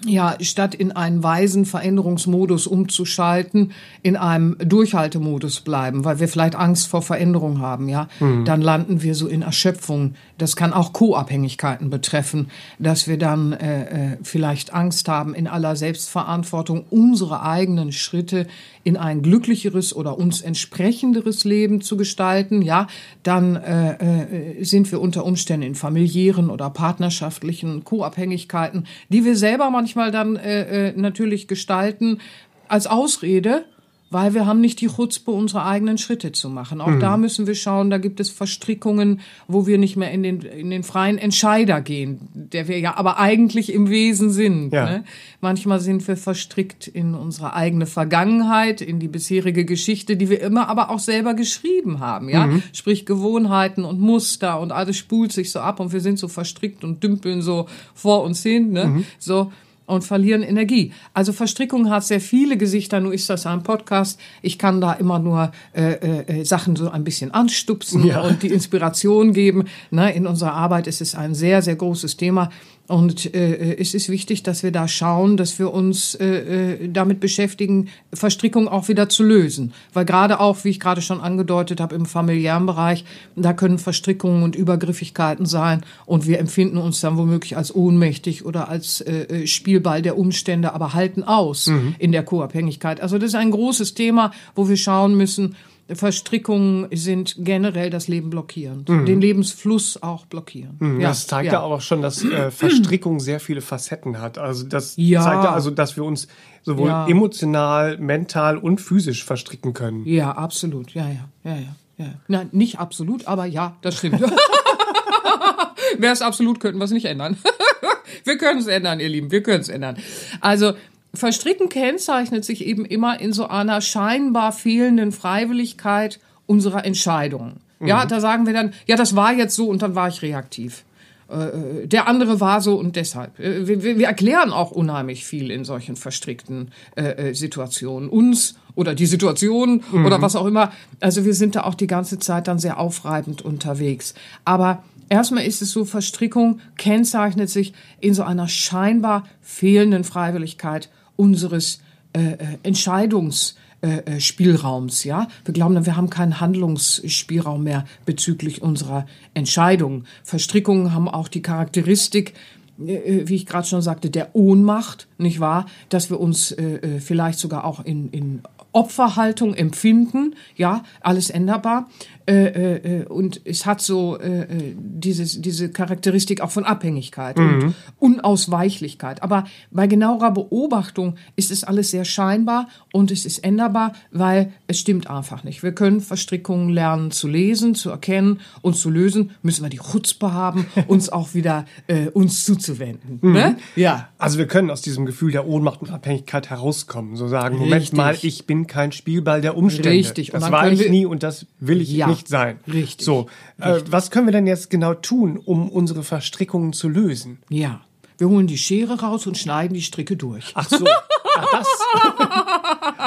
ja, 0.05 0.35
statt 0.41 0.75
in 0.75 0.91
einen 0.91 1.23
weisen 1.23 1.65
Veränderungsmodus 1.65 2.67
umzuschalten, 2.67 3.71
in 4.01 4.17
einem 4.17 4.57
Durchhaltemodus 4.59 5.61
bleiben, 5.61 6.03
weil 6.03 6.19
wir 6.19 6.27
vielleicht 6.27 6.55
Angst 6.55 6.87
vor 6.87 7.01
Veränderung 7.01 7.59
haben, 7.59 7.87
ja, 7.89 8.07
mhm. 8.19 8.45
dann 8.45 8.61
landen 8.61 9.01
wir 9.01 9.15
so 9.15 9.27
in 9.27 9.41
Erschöpfung. 9.41 10.15
Das 10.37 10.55
kann 10.55 10.73
auch 10.73 10.93
Co-Abhängigkeiten 10.93 11.89
betreffen, 11.89 12.49
dass 12.79 13.07
wir 13.07 13.17
dann 13.17 13.53
äh, 13.53 14.13
äh, 14.13 14.17
vielleicht 14.23 14.73
Angst 14.73 15.07
haben, 15.07 15.35
in 15.35 15.47
aller 15.47 15.75
Selbstverantwortung 15.75 16.85
unsere 16.89 17.43
eigenen 17.43 17.91
Schritte 17.91 18.47
in 18.83 18.97
ein 18.97 19.21
glücklicheres 19.21 19.95
oder 19.95 20.17
uns 20.17 20.41
entsprechenderes 20.41 21.43
Leben 21.43 21.81
zu 21.81 21.97
gestalten, 21.97 22.61
ja, 22.61 22.87
dann 23.21 23.55
äh, 23.55 24.59
äh, 24.59 24.63
sind 24.63 24.91
wir 24.91 24.99
unter 24.99 25.23
Umständen 25.23 25.67
in 25.67 25.75
familiären 25.75 26.49
oder 26.49 26.69
partnerschaftlichen 26.69 27.83
Co-Abhängigkeiten, 27.83 28.87
die 29.09 29.25
wir 29.25 29.37
selber 29.37 29.69
manchmal 29.69 30.11
dann 30.11 30.35
äh, 30.35 30.89
äh, 30.89 30.93
natürlich 30.95 31.47
gestalten. 31.47 32.19
Als 32.67 32.87
Ausrede, 32.87 33.65
weil 34.13 34.33
wir 34.33 34.45
haben 34.45 34.61
nicht 34.61 34.79
die 34.79 34.87
Chutzpe, 34.87 35.31
unsere 35.31 35.65
eigenen 35.65 35.97
Schritte 35.97 36.31
zu 36.31 36.49
machen. 36.49 36.79
Auch 36.79 36.87
mhm. 36.87 36.99
da 36.99 37.17
müssen 37.17 37.47
wir 37.47 37.55
schauen, 37.55 37.89
da 37.89 37.97
gibt 37.97 38.19
es 38.19 38.29
Verstrickungen, 38.29 39.21
wo 39.47 39.65
wir 39.67 39.77
nicht 39.77 39.97
mehr 39.97 40.11
in 40.11 40.23
den, 40.23 40.41
in 40.41 40.69
den 40.69 40.83
freien 40.83 41.17
Entscheider 41.17 41.81
gehen, 41.81 42.19
der 42.33 42.67
wir 42.67 42.79
ja 42.79 42.95
aber 42.95 43.19
eigentlich 43.19 43.73
im 43.73 43.89
Wesen 43.89 44.29
sind. 44.29 44.71
Ja. 44.71 44.85
Ne? 44.85 45.03
Manchmal 45.41 45.79
sind 45.79 46.07
wir 46.07 46.15
verstrickt 46.15 46.87
in 46.87 47.15
unsere 47.15 47.53
eigene 47.53 47.85
Vergangenheit, 47.85 48.81
in 48.81 48.99
die 48.99 49.07
bisherige 49.07 49.65
Geschichte, 49.65 50.15
die 50.15 50.29
wir 50.29 50.41
immer 50.41 50.69
aber 50.69 50.89
auch 50.89 50.99
selber 50.99 51.33
geschrieben 51.33 51.99
haben, 51.99 52.29
ja. 52.29 52.45
Mhm. 52.45 52.63
Sprich 52.71 53.05
Gewohnheiten 53.05 53.83
und 53.83 53.99
Muster 53.99 54.59
und 54.59 54.71
alles 54.71 54.97
spult 54.97 55.31
sich 55.31 55.51
so 55.51 55.59
ab 55.59 55.79
und 55.79 55.91
wir 55.91 56.01
sind 56.01 56.19
so 56.19 56.27
verstrickt 56.27 56.83
und 56.83 57.03
dümpeln 57.03 57.41
so 57.41 57.67
vor 57.93 58.23
uns 58.23 58.43
hin, 58.43 58.71
ne? 58.71 58.85
Mhm. 58.85 59.05
So 59.17 59.51
und 59.85 60.03
verlieren 60.03 60.43
Energie. 60.43 60.93
Also 61.13 61.33
Verstrickung 61.33 61.89
hat 61.89 62.03
sehr 62.03 62.21
viele 62.21 62.57
Gesichter, 62.57 62.99
nur 62.99 63.13
ist 63.13 63.29
das 63.29 63.45
ein 63.45 63.63
Podcast. 63.63 64.19
Ich 64.41 64.57
kann 64.57 64.81
da 64.81 64.93
immer 64.93 65.19
nur 65.19 65.51
äh, 65.73 65.93
äh, 65.93 66.43
Sachen 66.45 66.75
so 66.75 66.89
ein 66.89 67.03
bisschen 67.03 67.31
anstupsen 67.31 68.05
ja. 68.05 68.21
und 68.21 68.43
die 68.43 68.47
Inspiration 68.47 69.33
geben. 69.33 69.65
Ne, 69.91 70.13
in 70.13 70.27
unserer 70.27 70.53
Arbeit 70.53 70.87
ist 70.87 71.01
es 71.01 71.15
ein 71.15 71.33
sehr, 71.33 71.61
sehr 71.61 71.75
großes 71.75 72.17
Thema. 72.17 72.49
Und 72.87 73.33
äh, 73.33 73.77
es 73.77 73.93
ist 73.93 74.09
wichtig, 74.09 74.43
dass 74.43 74.61
wir 74.61 74.71
da 74.71 74.89
schauen, 74.89 75.37
dass 75.37 75.57
wir 75.57 75.73
uns 75.73 76.15
äh, 76.15 76.73
äh, 76.73 76.89
damit 76.89 77.21
beschäftigen, 77.21 77.87
Verstrickung 78.13 78.67
auch 78.67 78.89
wieder 78.89 79.07
zu 79.07 79.23
lösen. 79.23 79.73
Weil 79.93 80.03
gerade 80.03 80.41
auch, 80.41 80.65
wie 80.65 80.69
ich 80.69 80.81
gerade 80.81 81.01
schon 81.01 81.21
angedeutet 81.21 81.79
habe, 81.79 81.95
im 81.95 82.05
familiären 82.05 82.65
Bereich, 82.65 83.05
da 83.37 83.53
können 83.53 83.77
Verstrickungen 83.77 84.43
und 84.43 84.57
Übergriffigkeiten 84.57 85.45
sein. 85.45 85.85
Und 86.05 86.27
wir 86.27 86.39
empfinden 86.39 86.77
uns 86.77 86.99
dann 86.99 87.17
womöglich 87.17 87.55
als 87.55 87.73
ohnmächtig 87.73 88.43
oder 88.43 88.67
als 88.67 88.99
äh, 88.99 89.43
äh 89.43 89.47
Spielball 89.47 90.01
der 90.01 90.17
Umstände, 90.17 90.73
aber 90.73 90.93
halten 90.93 91.23
aus 91.23 91.67
mhm. 91.67 91.95
in 91.99 92.11
der 92.11 92.23
Co-Abhängigkeit. 92.23 92.99
Also 92.99 93.17
das 93.17 93.29
ist 93.29 93.35
ein 93.35 93.51
großes 93.51 93.93
Thema, 93.93 94.31
wo 94.55 94.67
wir 94.67 94.77
schauen 94.77 95.15
müssen, 95.15 95.55
Verstrickungen 95.95 96.87
sind 96.91 97.35
generell 97.39 97.89
das 97.89 98.07
Leben 98.07 98.29
blockieren, 98.29 98.85
mhm. 98.87 99.05
den 99.05 99.21
Lebensfluss 99.21 100.01
auch 100.01 100.25
blockieren. 100.25 100.77
Mhm, 100.79 101.01
ja, 101.01 101.09
das 101.09 101.27
zeigt 101.27 101.47
ja. 101.47 101.53
ja. 101.53 101.61
auch 101.61 101.81
schon, 101.81 102.01
dass 102.01 102.23
äh, 102.23 102.51
Verstrickung 102.51 103.19
sehr 103.19 103.39
viele 103.39 103.61
Facetten 103.61 104.21
hat. 104.21 104.37
Also 104.37 104.65
das 104.65 104.93
ja. 104.97 105.21
zeigt 105.21 105.43
ja 105.43 105.53
also, 105.53 105.71
dass 105.71 105.95
wir 105.95 106.03
uns 106.03 106.27
sowohl 106.63 106.89
ja. 106.89 107.07
emotional, 107.07 107.97
mental 107.97 108.57
und 108.57 108.79
physisch 108.81 109.23
verstricken 109.23 109.73
können. 109.73 110.05
Ja, 110.05 110.31
absolut. 110.31 110.93
Ja, 110.93 111.07
ja, 111.07 111.29
ja, 111.43 111.55
ja. 111.55 111.75
ja. 111.97 112.13
Nein, 112.27 112.49
nicht 112.51 112.79
absolut, 112.79 113.27
aber 113.27 113.45
ja, 113.45 113.77
das 113.81 113.97
stimmt. 113.97 114.21
Wäre 115.97 116.13
es 116.13 116.21
absolut, 116.21 116.59
könnten 116.59 116.79
wir 116.79 116.85
es 116.85 116.91
nicht 116.91 117.05
ändern. 117.05 117.37
wir 118.23 118.37
können 118.37 118.59
es 118.59 118.67
ändern, 118.67 118.99
ihr 118.99 119.09
Lieben, 119.09 119.31
wir 119.31 119.43
können 119.43 119.61
es 119.61 119.69
ändern. 119.69 119.97
Also 120.41 120.73
Verstricken 121.15 121.69
kennzeichnet 121.69 122.43
sich 122.43 122.65
eben 122.65 122.85
immer 122.85 123.19
in 123.19 123.33
so 123.33 123.47
einer 123.47 123.81
scheinbar 123.81 124.51
fehlenden 124.51 125.11
Freiwilligkeit 125.11 126.19
unserer 126.47 126.85
Entscheidungen. 126.85 127.59
Mhm. 127.79 127.87
Ja, 127.87 128.05
da 128.05 128.19
sagen 128.19 128.45
wir 128.45 128.53
dann, 128.53 128.73
ja, 128.87 128.95
das 128.95 129.15
war 129.15 129.33
jetzt 129.33 129.55
so 129.55 129.67
und 129.67 129.81
dann 129.81 129.95
war 129.95 130.07
ich 130.07 130.21
reaktiv. 130.21 130.83
Äh, 131.29 131.87
der 131.87 132.07
andere 132.07 132.39
war 132.39 132.61
so 132.61 132.75
und 132.75 132.95
deshalb. 132.95 133.39
Äh, 133.39 133.67
wir, 133.67 133.83
wir, 133.83 134.07
erklären 134.07 134.51
auch 134.51 134.71
unheimlich 134.71 135.25
viel 135.25 135.51
in 135.51 135.65
solchen 135.65 135.95
verstrickten 135.95 136.71
äh, 136.95 137.29
äh, 137.29 137.33
Situationen. 137.33 138.09
Uns 138.09 138.55
oder 138.75 138.95
die 138.95 139.05
Situation 139.05 139.83
mhm. 139.91 140.05
oder 140.05 140.21
was 140.21 140.35
auch 140.35 140.47
immer. 140.47 140.71
Also 140.99 141.25
wir 141.25 141.35
sind 141.35 141.55
da 141.55 141.63
auch 141.63 141.75
die 141.75 141.87
ganze 141.87 142.17
Zeit 142.17 142.47
dann 142.47 142.57
sehr 142.57 142.79
aufreibend 142.79 143.43
unterwegs. 143.43 144.15
Aber 144.45 144.83
erstmal 145.09 145.45
ist 145.45 145.61
es 145.61 145.71
so, 145.71 145.85
Verstrickung 145.85 146.59
kennzeichnet 146.77 147.49
sich 147.49 147.73
in 147.99 148.15
so 148.15 148.23
einer 148.23 148.47
scheinbar 148.47 149.25
fehlenden 149.41 150.03
Freiwilligkeit 150.03 150.89
unseres 151.23 151.79
äh, 152.13 152.33
äh 152.33 152.57
Entscheidungsspielraums. 152.63 155.05
Äh, 155.05 155.07
äh 155.07 155.09
ja, 155.09 155.29
wir 155.45 155.53
glauben, 155.53 155.85
wir 155.85 155.95
haben 155.95 156.09
keinen 156.09 156.41
Handlungsspielraum 156.41 157.63
mehr 157.63 157.85
bezüglich 158.05 158.61
unserer 158.61 159.05
Entscheidungen. 159.33 160.05
Verstrickungen 160.23 160.93
haben 160.93 161.07
auch 161.07 161.29
die 161.29 161.41
Charakteristik, 161.41 162.33
wie 162.75 163.35
ich 163.35 163.45
gerade 163.45 163.67
schon 163.67 163.83
sagte, 163.83 164.09
der 164.09 164.35
Ohnmacht, 164.35 165.07
nicht 165.19 165.39
wahr? 165.39 165.67
Dass 165.89 166.09
wir 166.09 166.19
uns 166.19 166.55
vielleicht 166.99 167.37
sogar 167.37 167.65
auch 167.65 167.85
in, 167.85 168.09
in 168.09 168.41
Opferhaltung 168.73 169.53
empfinden, 169.53 170.35
ja, 170.55 170.83
alles 171.01 171.29
änderbar. 171.29 171.87
Äh, 172.25 172.45
äh, 172.45 172.99
äh, 173.01 173.05
und 173.05 173.41
es 173.43 173.65
hat 173.65 173.81
so 173.81 174.17
äh, 174.17 174.43
äh, 174.43 174.75
dieses, 174.77 175.41
diese 175.41 175.69
Charakteristik 175.69 176.39
auch 176.39 176.51
von 176.51 176.63
Abhängigkeit 176.63 177.37
mhm. 177.37 177.75
und 177.99 178.13
Unausweichlichkeit. 178.13 179.21
Aber 179.21 179.43
bei 179.71 179.87
genauerer 179.87 180.31
Beobachtung 180.31 181.15
ist 181.35 181.51
es 181.51 181.65
alles 181.65 181.91
sehr 181.91 182.05
scheinbar 182.05 182.69
und 182.93 183.11
es 183.11 183.25
ist 183.25 183.39
änderbar, 183.39 183.91
weil 184.11 184.53
es 184.67 184.79
stimmt 184.79 185.09
einfach 185.09 185.43
nicht. 185.43 185.63
Wir 185.63 185.73
können 185.73 185.99
Verstrickungen 185.99 186.69
lernen 186.69 187.11
zu 187.11 187.27
lesen, 187.27 187.75
zu 187.75 187.89
erkennen 187.89 188.39
und 188.61 188.77
zu 188.77 188.89
lösen. 188.89 189.31
Müssen 189.41 189.63
wir 189.63 189.69
die 189.69 189.79
Chutzpe 189.79 190.31
haben, 190.31 190.65
uns 190.87 191.09
auch 191.09 191.33
wieder 191.33 191.65
äh, 191.87 192.07
uns 192.07 192.45
zuzuwenden. 192.45 193.19
Mhm. 193.21 193.33
Ne? 193.33 193.57
Ja. 193.75 194.07
Also 194.17 194.37
wir 194.37 194.47
können 194.47 194.69
aus 194.69 194.81
diesem 194.81 195.05
Gefühl 195.05 195.33
der 195.33 195.45
Ohnmacht 195.45 195.81
und 195.81 195.91
Abhängigkeit 195.91 196.49
herauskommen. 196.49 197.17
So 197.17 197.27
sagen, 197.27 197.57
Moment 197.57 197.81
Richtig. 197.81 197.97
mal, 197.97 198.17
ich 198.21 198.47
bin 198.47 198.62
kein 198.67 198.91
Spielball 198.91 199.41
der 199.41 199.57
Umstände. 199.57 199.89
Richtig. 199.89 200.31
Das 200.31 200.51
war 200.51 200.71
ich 200.71 200.89
nie 200.89 201.05
und 201.05 201.23
das 201.23 201.45
will 201.59 201.81
ich 201.81 201.91
ja 201.91 202.07
nicht 202.07 202.27
sein. 202.27 202.59
Richtig. 202.71 203.05
So, 203.05 203.27
äh, 203.59 203.69
richtig. 203.69 203.91
was 203.91 204.11
können 204.11 204.27
wir 204.27 204.31
denn 204.31 204.47
jetzt 204.47 204.69
genau 204.69 204.93
tun, 204.93 205.37
um 205.37 205.69
unsere 205.69 206.03
Verstrickungen 206.03 206.73
zu 206.73 206.89
lösen? 206.89 207.39
Ja, 207.49 207.81
wir 208.17 208.29
holen 208.29 208.47
die 208.47 208.57
Schere 208.57 209.01
raus 209.01 209.27
und 209.27 209.37
schneiden 209.37 209.73
die 209.73 209.81
Stricke 209.81 210.15
durch. 210.15 210.51
Ach 210.55 210.69
so. 210.69 210.85
Ach, 211.35 211.47
das. 211.51 211.67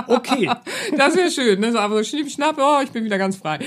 okay. 0.09 0.50
Das 0.97 1.16
wäre 1.16 1.30
schön, 1.30 1.61
ne? 1.61 1.73
So, 1.73 1.78
aber 1.78 1.97
so 1.99 2.04
schnipp, 2.04 2.30
schnapp, 2.30 2.56
oh, 2.59 2.80
ich 2.83 2.90
bin 2.90 3.04
wieder 3.04 3.18
ganz 3.18 3.37
frei. 3.37 3.59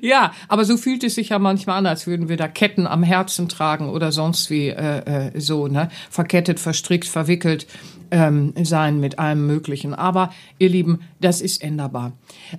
Ja, 0.00 0.32
aber 0.48 0.64
so 0.64 0.76
fühlt 0.76 1.04
es 1.04 1.14
sich 1.14 1.30
ja 1.30 1.38
manchmal 1.38 1.78
an, 1.78 1.86
als 1.86 2.06
würden 2.06 2.28
wir 2.28 2.36
da 2.36 2.48
Ketten 2.48 2.86
am 2.86 3.02
Herzen 3.02 3.48
tragen 3.48 3.88
oder 3.88 4.12
sonst 4.12 4.50
wie 4.50 4.68
äh, 4.68 5.30
äh, 5.34 5.40
so, 5.40 5.68
ne? 5.68 5.88
Verkettet, 6.10 6.60
verstrickt, 6.60 7.06
verwickelt 7.06 7.66
ähm, 8.10 8.52
sein 8.62 9.00
mit 9.00 9.18
allem 9.18 9.46
Möglichen. 9.46 9.94
Aber 9.94 10.30
ihr 10.58 10.68
Lieben, 10.68 11.00
das 11.20 11.40
ist 11.40 11.62
änderbar. 11.62 12.12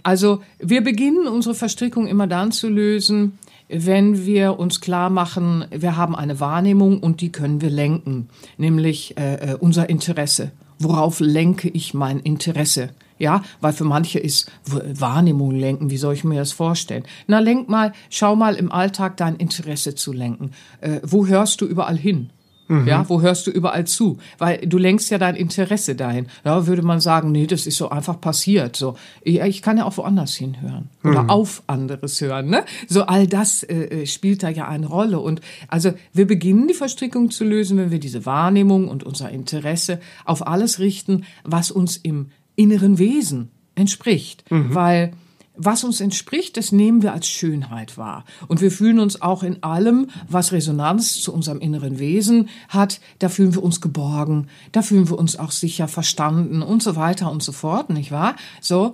Also 0.04 0.42
wir 0.60 0.84
beginnen 0.84 1.28
unsere 1.28 1.56
Verstrickung 1.56 2.08
immer 2.08 2.28
dann 2.28 2.52
zu 2.52 2.70
lösen, 2.70 3.38
wenn 3.70 4.26
wir 4.26 4.60
uns 4.60 4.80
klar 4.80 5.10
machen, 5.10 5.66
wir 5.72 5.98
haben 5.98 6.16
eine 6.16 6.40
Wahrnehmung 6.40 7.00
und 7.00 7.20
die 7.20 7.32
können 7.32 7.62
wir 7.62 7.70
lenken, 7.70 8.30
nämlich 8.58 9.18
äh, 9.18 9.54
äh 9.54 9.58
unser 9.60 9.90
Interesse. 9.90 10.52
Worauf 10.80 11.20
lenke 11.20 11.70
ich 11.70 11.94
mein 11.94 12.20
Interesse? 12.20 12.90
Ja, 13.20 13.42
weil 13.62 13.74
für 13.74 13.84
manche 13.84 14.20
ist 14.20 14.52
Wahrnehmung 14.66 15.52
lenken, 15.52 15.90
wie 15.90 15.98
soll 15.98 16.14
ich 16.14 16.24
mir 16.24 16.38
das 16.38 16.52
vorstellen? 16.52 17.04
Na, 17.26 17.40
lenk 17.40 17.68
mal, 17.68 17.94
schau 18.12 18.36
mal 18.36 18.54
im 18.56 18.72
Alltag 18.72 19.18
dein 19.18 19.36
Interesse 19.38 19.96
zu 19.96 20.14
lenken. 20.14 20.52
Äh, 20.82 21.00
wo 21.04 21.26
hörst 21.26 21.62
du 21.62 21.66
überall 21.66 21.98
hin? 21.98 22.30
Mhm. 22.68 22.88
Ja, 22.88 23.08
wo 23.08 23.22
hörst 23.22 23.48
du 23.48 23.52
überall 23.52 23.86
zu? 23.86 24.18
Weil 24.38 24.60
du 24.60 24.78
lenkst 24.78 25.10
ja 25.10 25.18
dein 25.18 25.36
Interesse 25.36 25.96
dahin. 25.96 26.28
Da 26.44 26.68
würde 26.68 26.82
man 26.82 27.00
sagen, 27.00 27.32
nee, 27.32 27.48
das 27.48 27.66
ist 27.66 27.78
so 27.78 27.90
einfach 27.90 28.20
passiert. 28.20 28.76
So, 28.76 28.96
ja, 29.24 29.46
ich 29.46 29.62
kann 29.62 29.78
ja 29.78 29.86
auch 29.86 29.98
woanders 29.98 30.36
hinhören 30.36 30.90
oder 31.04 31.24
mhm. 31.24 31.30
auf 31.30 31.64
anderes 31.68 32.20
hören. 32.22 32.50
Ne? 32.50 32.64
So 32.88 33.04
all 33.04 33.28
das 33.28 33.64
äh, 33.64 34.02
äh, 34.02 34.06
spielt 34.06 34.44
da 34.44 34.50
ja 34.50 34.68
eine 34.68 34.88
Rolle. 34.88 35.20
Und 35.20 35.42
also 35.68 35.94
wir 36.14 36.28
beginnen 36.28 36.68
die 36.68 36.74
Verstrickung 36.74 37.32
zu 37.32 37.44
lösen, 37.44 37.78
wenn 37.78 37.92
wir 37.92 38.00
diese 38.00 38.26
Wahrnehmung 38.26 38.88
und 38.88 39.04
unser 39.04 39.30
Interesse 39.30 40.00
auf 40.26 40.46
alles 40.46 40.80
richten, 40.80 41.24
was 41.44 41.72
uns 41.72 41.98
im 41.98 42.28
inneren 42.56 42.98
Wesen 42.98 43.52
entspricht, 43.76 44.44
mhm. 44.52 44.74
weil 44.74 45.12
was 45.58 45.84
uns 45.84 46.00
entspricht, 46.00 46.58
das 46.58 46.72
nehmen 46.72 47.02
wir 47.02 47.14
als 47.14 47.28
Schönheit 47.28 47.98
wahr. 47.98 48.24
Und 48.48 48.62
wir 48.62 48.72
fühlen 48.72 49.00
uns 49.00 49.22
auch 49.22 49.44
in 49.44 49.64
allem, 49.64 50.10
was 50.30 50.52
Resonanz 50.52 51.20
zu 51.22 51.34
unserem 51.34 51.60
inneren 51.60 52.00
Wesen 52.00 52.50
hat, 52.70 53.00
da 53.20 53.30
fühlen 53.30 53.54
wir 53.54 53.64
uns 53.64 53.82
geborgen, 53.82 54.48
da 54.72 54.82
fühlen 54.82 55.10
wir 55.10 55.18
uns 55.18 55.38
auch 55.38 55.52
sicher 55.52 55.88
verstanden 55.88 56.62
und 56.62 56.84
so 56.84 56.96
weiter 56.96 57.32
und 57.32 57.44
so 57.44 57.52
fort, 57.52 57.90
nicht 57.90 58.12
wahr? 58.12 58.36
So 58.62 58.94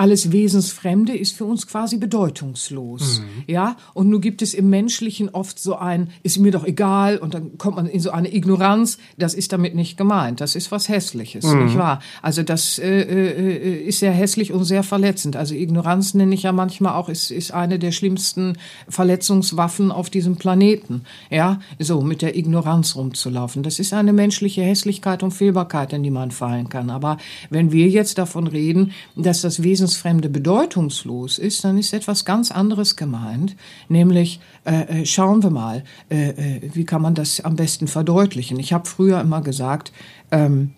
alles 0.00 0.32
Wesensfremde 0.32 1.14
ist 1.14 1.36
für 1.36 1.44
uns 1.44 1.66
quasi 1.66 1.98
bedeutungslos. 1.98 3.20
Mhm. 3.20 3.44
Ja, 3.46 3.76
und 3.92 4.08
nun 4.08 4.22
gibt 4.22 4.40
es 4.40 4.54
im 4.54 4.70
Menschlichen 4.70 5.28
oft 5.28 5.58
so 5.58 5.76
ein, 5.76 6.08
ist 6.22 6.38
mir 6.38 6.52
doch 6.52 6.64
egal, 6.64 7.18
und 7.18 7.34
dann 7.34 7.58
kommt 7.58 7.76
man 7.76 7.84
in 7.84 8.00
so 8.00 8.10
eine 8.10 8.34
Ignoranz. 8.34 8.96
Das 9.18 9.34
ist 9.34 9.52
damit 9.52 9.74
nicht 9.74 9.98
gemeint. 9.98 10.40
Das 10.40 10.56
ist 10.56 10.72
was 10.72 10.88
Hässliches, 10.88 11.44
mhm. 11.44 11.66
nicht 11.66 11.76
wahr? 11.76 12.00
Also 12.22 12.42
das 12.42 12.78
äh, 12.78 13.02
äh, 13.02 13.82
ist 13.82 13.98
sehr 13.98 14.12
hässlich 14.12 14.54
und 14.54 14.64
sehr 14.64 14.84
verletzend. 14.84 15.36
Also 15.36 15.54
Ignoranz 15.54 16.14
nenne 16.14 16.34
ich 16.34 16.44
ja 16.44 16.52
manchmal 16.52 16.94
auch, 16.94 17.10
ist, 17.10 17.30
ist 17.30 17.52
eine 17.52 17.78
der 17.78 17.92
schlimmsten 17.92 18.56
Verletzungswaffen 18.88 19.92
auf 19.92 20.08
diesem 20.08 20.36
Planeten. 20.36 21.02
Ja, 21.28 21.60
so 21.78 22.00
mit 22.00 22.22
der 22.22 22.38
Ignoranz 22.38 22.96
rumzulaufen. 22.96 23.62
Das 23.62 23.78
ist 23.78 23.92
eine 23.92 24.14
menschliche 24.14 24.62
Hässlichkeit 24.62 25.22
und 25.22 25.32
Fehlbarkeit, 25.32 25.92
in 25.92 26.02
die 26.02 26.10
man 26.10 26.30
fallen 26.30 26.70
kann. 26.70 26.88
Aber 26.88 27.18
wenn 27.50 27.70
wir 27.70 27.88
jetzt 27.88 28.16
davon 28.16 28.46
reden, 28.46 28.92
dass 29.14 29.42
das 29.42 29.62
Wesen 29.62 29.89
Wesensfremde 29.90 30.28
bedeutungslos 30.28 31.38
ist, 31.38 31.64
dann 31.64 31.76
ist 31.76 31.92
etwas 31.92 32.24
ganz 32.24 32.52
anderes 32.52 32.94
gemeint, 32.94 33.56
nämlich 33.88 34.40
äh, 34.64 35.00
äh, 35.02 35.06
schauen 35.06 35.42
wir 35.42 35.50
mal, 35.50 35.82
äh, 36.10 36.30
äh, 36.30 36.70
wie 36.74 36.84
kann 36.84 37.02
man 37.02 37.14
das 37.14 37.40
am 37.40 37.56
besten 37.56 37.88
verdeutlichen. 37.88 38.60
Ich 38.60 38.72
habe 38.72 38.88
früher 38.88 39.20
immer 39.20 39.40
gesagt, 39.40 39.92
ähm, 40.30 40.72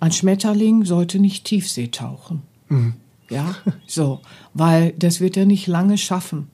ein 0.00 0.12
Schmetterling 0.12 0.84
sollte 0.84 1.18
nicht 1.18 1.44
Tiefsee 1.44 1.88
tauchen. 1.88 2.42
Mhm. 2.68 2.94
Ja, 3.28 3.54
so, 3.86 4.20
weil 4.54 4.94
das 4.98 5.20
wird 5.20 5.36
er 5.36 5.44
nicht 5.44 5.66
lange 5.66 5.98
schaffen. 5.98 6.48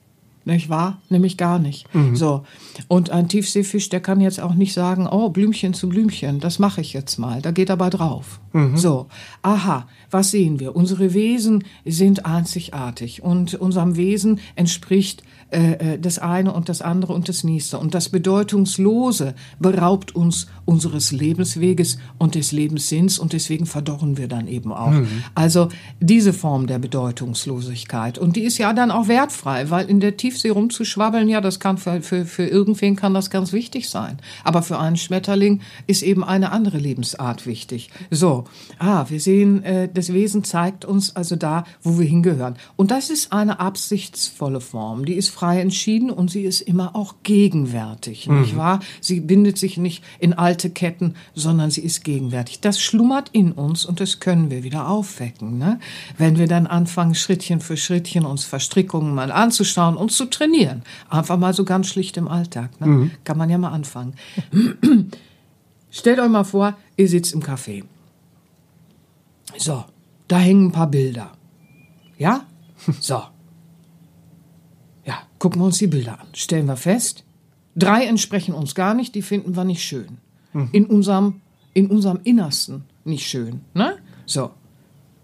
Nicht 0.47 0.69
wahr? 0.69 1.01
Nämlich 1.09 1.37
gar 1.37 1.57
nicht. 1.57 1.91
Mhm. 1.95 2.15
So. 2.15 2.43
Und 2.87 3.09
ein 3.09 3.27
Tiefseefisch, 3.27 3.89
der 3.89 3.99
kann 3.99 4.21
jetzt 4.21 4.39
auch 4.39 4.53
nicht 4.53 4.73
sagen, 4.73 5.07
oh, 5.07 5.29
Blümchen 5.29 5.73
zu 5.73 5.89
Blümchen, 5.89 6.39
das 6.39 6.59
mache 6.59 6.81
ich 6.81 6.93
jetzt 6.93 7.17
mal. 7.17 7.41
Da 7.41 7.49
geht 7.49 7.71
aber 7.71 7.89
drauf. 7.89 8.39
Mhm. 8.53 8.77
So. 8.77 9.07
Aha. 9.41 9.87
Was 10.15 10.31
sehen 10.31 10.61
wir? 10.61 10.77
Unsere 10.77 11.13
Wesen 11.13 11.65
sind 11.83 12.25
einzigartig 12.25 13.21
und 13.21 13.55
unserem 13.55 13.97
Wesen 13.97 14.39
entspricht 14.55 15.23
äh, 15.51 15.73
äh, 15.93 15.99
das 15.99 16.19
eine 16.19 16.53
und 16.53 16.69
das 16.69 16.81
andere 16.81 17.11
und 17.11 17.29
das 17.29 17.43
nächste. 17.43 17.77
Und 17.77 17.93
das 17.93 18.07
Bedeutungslose 18.09 19.35
beraubt 19.59 20.15
uns 20.15 20.47
unseres 20.65 21.11
Lebensweges 21.11 21.97
und 22.17 22.35
des 22.35 22.51
Lebenssinns 22.53 23.19
und 23.19 23.33
deswegen 23.33 23.65
verdorren 23.65 24.17
wir 24.17 24.27
dann 24.27 24.47
eben 24.47 24.71
auch. 24.71 24.91
Mhm. 24.91 25.07
Also 25.35 25.67
diese 25.99 26.33
Form 26.33 26.65
der 26.65 26.79
Bedeutungslosigkeit. 26.79 28.17
Und 28.17 28.37
die 28.37 28.43
ist 28.43 28.57
ja 28.57 28.71
dann 28.73 28.91
auch 28.91 29.07
wertfrei, 29.07 29.69
weil 29.69 29.87
in 29.87 29.99
der 29.99 30.17
Tiefsee 30.17 30.49
rumzuschwabbeln, 30.49 31.27
ja, 31.27 31.41
das 31.41 31.59
kann 31.59 31.77
für, 31.77 32.01
für, 32.01 32.25
für 32.25 32.47
irgendwen 32.47 32.95
kann 32.95 33.13
das 33.13 33.29
ganz 33.29 33.51
wichtig 33.51 33.89
sein. 33.89 34.17
Aber 34.43 34.63
für 34.63 34.79
einen 34.79 34.95
Schmetterling 34.95 35.59
ist 35.87 36.03
eben 36.03 36.23
eine 36.23 36.53
andere 36.53 36.77
Lebensart 36.77 37.45
wichtig. 37.45 37.89
So, 38.09 38.45
ah, 38.79 39.05
wir 39.09 39.19
sehen, 39.19 39.61
äh, 39.63 39.89
das 39.93 40.04
Wesen 40.13 40.43
zeigt 40.43 40.85
uns 40.85 41.15
also 41.15 41.35
da, 41.35 41.65
wo 41.81 41.99
wir 41.99 42.05
hingehören. 42.05 42.55
Und 42.75 42.91
das 42.91 43.09
ist 43.09 43.31
eine 43.31 43.59
absichtsvolle 43.59 44.61
Form. 44.61 45.05
Die 45.05 45.13
ist 45.13 45.29
frei 45.29 45.59
entschieden 45.61 46.09
und 46.09 46.31
sie 46.31 46.43
ist 46.43 46.61
immer 46.61 46.95
auch 46.95 47.15
gegenwärtig, 47.23 48.27
mhm. 48.27 48.41
nicht 48.41 48.55
wahr? 48.55 48.79
Sie 49.01 49.19
bindet 49.19 49.57
sich 49.57 49.77
nicht 49.77 50.03
in 50.19 50.33
alte 50.33 50.69
Ketten, 50.69 51.15
sondern 51.33 51.71
sie 51.71 51.81
ist 51.81 52.03
gegenwärtig. 52.03 52.59
Das 52.61 52.79
schlummert 52.79 53.29
in 53.31 53.51
uns 53.51 53.85
und 53.85 53.99
das 53.99 54.19
können 54.19 54.49
wir 54.49 54.63
wieder 54.63 54.89
aufwecken, 54.89 55.57
ne? 55.57 55.79
Wenn 56.17 56.37
wir 56.37 56.47
dann 56.47 56.67
anfangen, 56.67 57.15
Schrittchen 57.15 57.61
für 57.61 57.77
Schrittchen 57.77 58.25
uns 58.25 58.43
Verstrickungen 58.45 59.13
mal 59.13 59.31
anzuschauen 59.31 59.97
und 59.97 60.11
zu 60.11 60.25
trainieren. 60.25 60.83
Einfach 61.09 61.37
mal 61.37 61.53
so 61.53 61.65
ganz 61.65 61.87
schlicht 61.87 62.17
im 62.17 62.27
Alltag, 62.27 62.79
ne? 62.79 62.87
Mhm. 62.87 63.11
Kann 63.23 63.37
man 63.37 63.49
ja 63.49 63.57
mal 63.57 63.71
anfangen. 63.71 64.13
Stellt 65.91 66.19
euch 66.19 66.29
mal 66.29 66.43
vor, 66.43 66.75
ihr 66.97 67.07
sitzt 67.07 67.33
im 67.33 67.41
Café. 67.41 67.83
So, 69.57 69.85
da 70.27 70.37
hängen 70.37 70.67
ein 70.67 70.71
paar 70.71 70.89
Bilder. 70.89 71.31
Ja? 72.17 72.45
So. 72.99 73.21
Ja, 75.05 75.19
gucken 75.39 75.61
wir 75.61 75.65
uns 75.65 75.77
die 75.77 75.87
Bilder 75.87 76.19
an. 76.19 76.27
Stellen 76.33 76.65
wir 76.65 76.77
fest, 76.77 77.23
drei 77.75 78.05
entsprechen 78.05 78.53
uns 78.55 78.75
gar 78.75 78.93
nicht, 78.93 79.15
die 79.15 79.21
finden 79.21 79.55
wir 79.55 79.63
nicht 79.63 79.83
schön. 79.83 80.17
Mhm. 80.53 80.69
In 80.71 80.85
unserem, 80.85 81.41
in 81.73 81.87
unserem 81.87 82.19
Innersten 82.23 82.85
nicht 83.03 83.27
schön. 83.27 83.61
Ne? 83.73 83.97
So. 84.25 84.51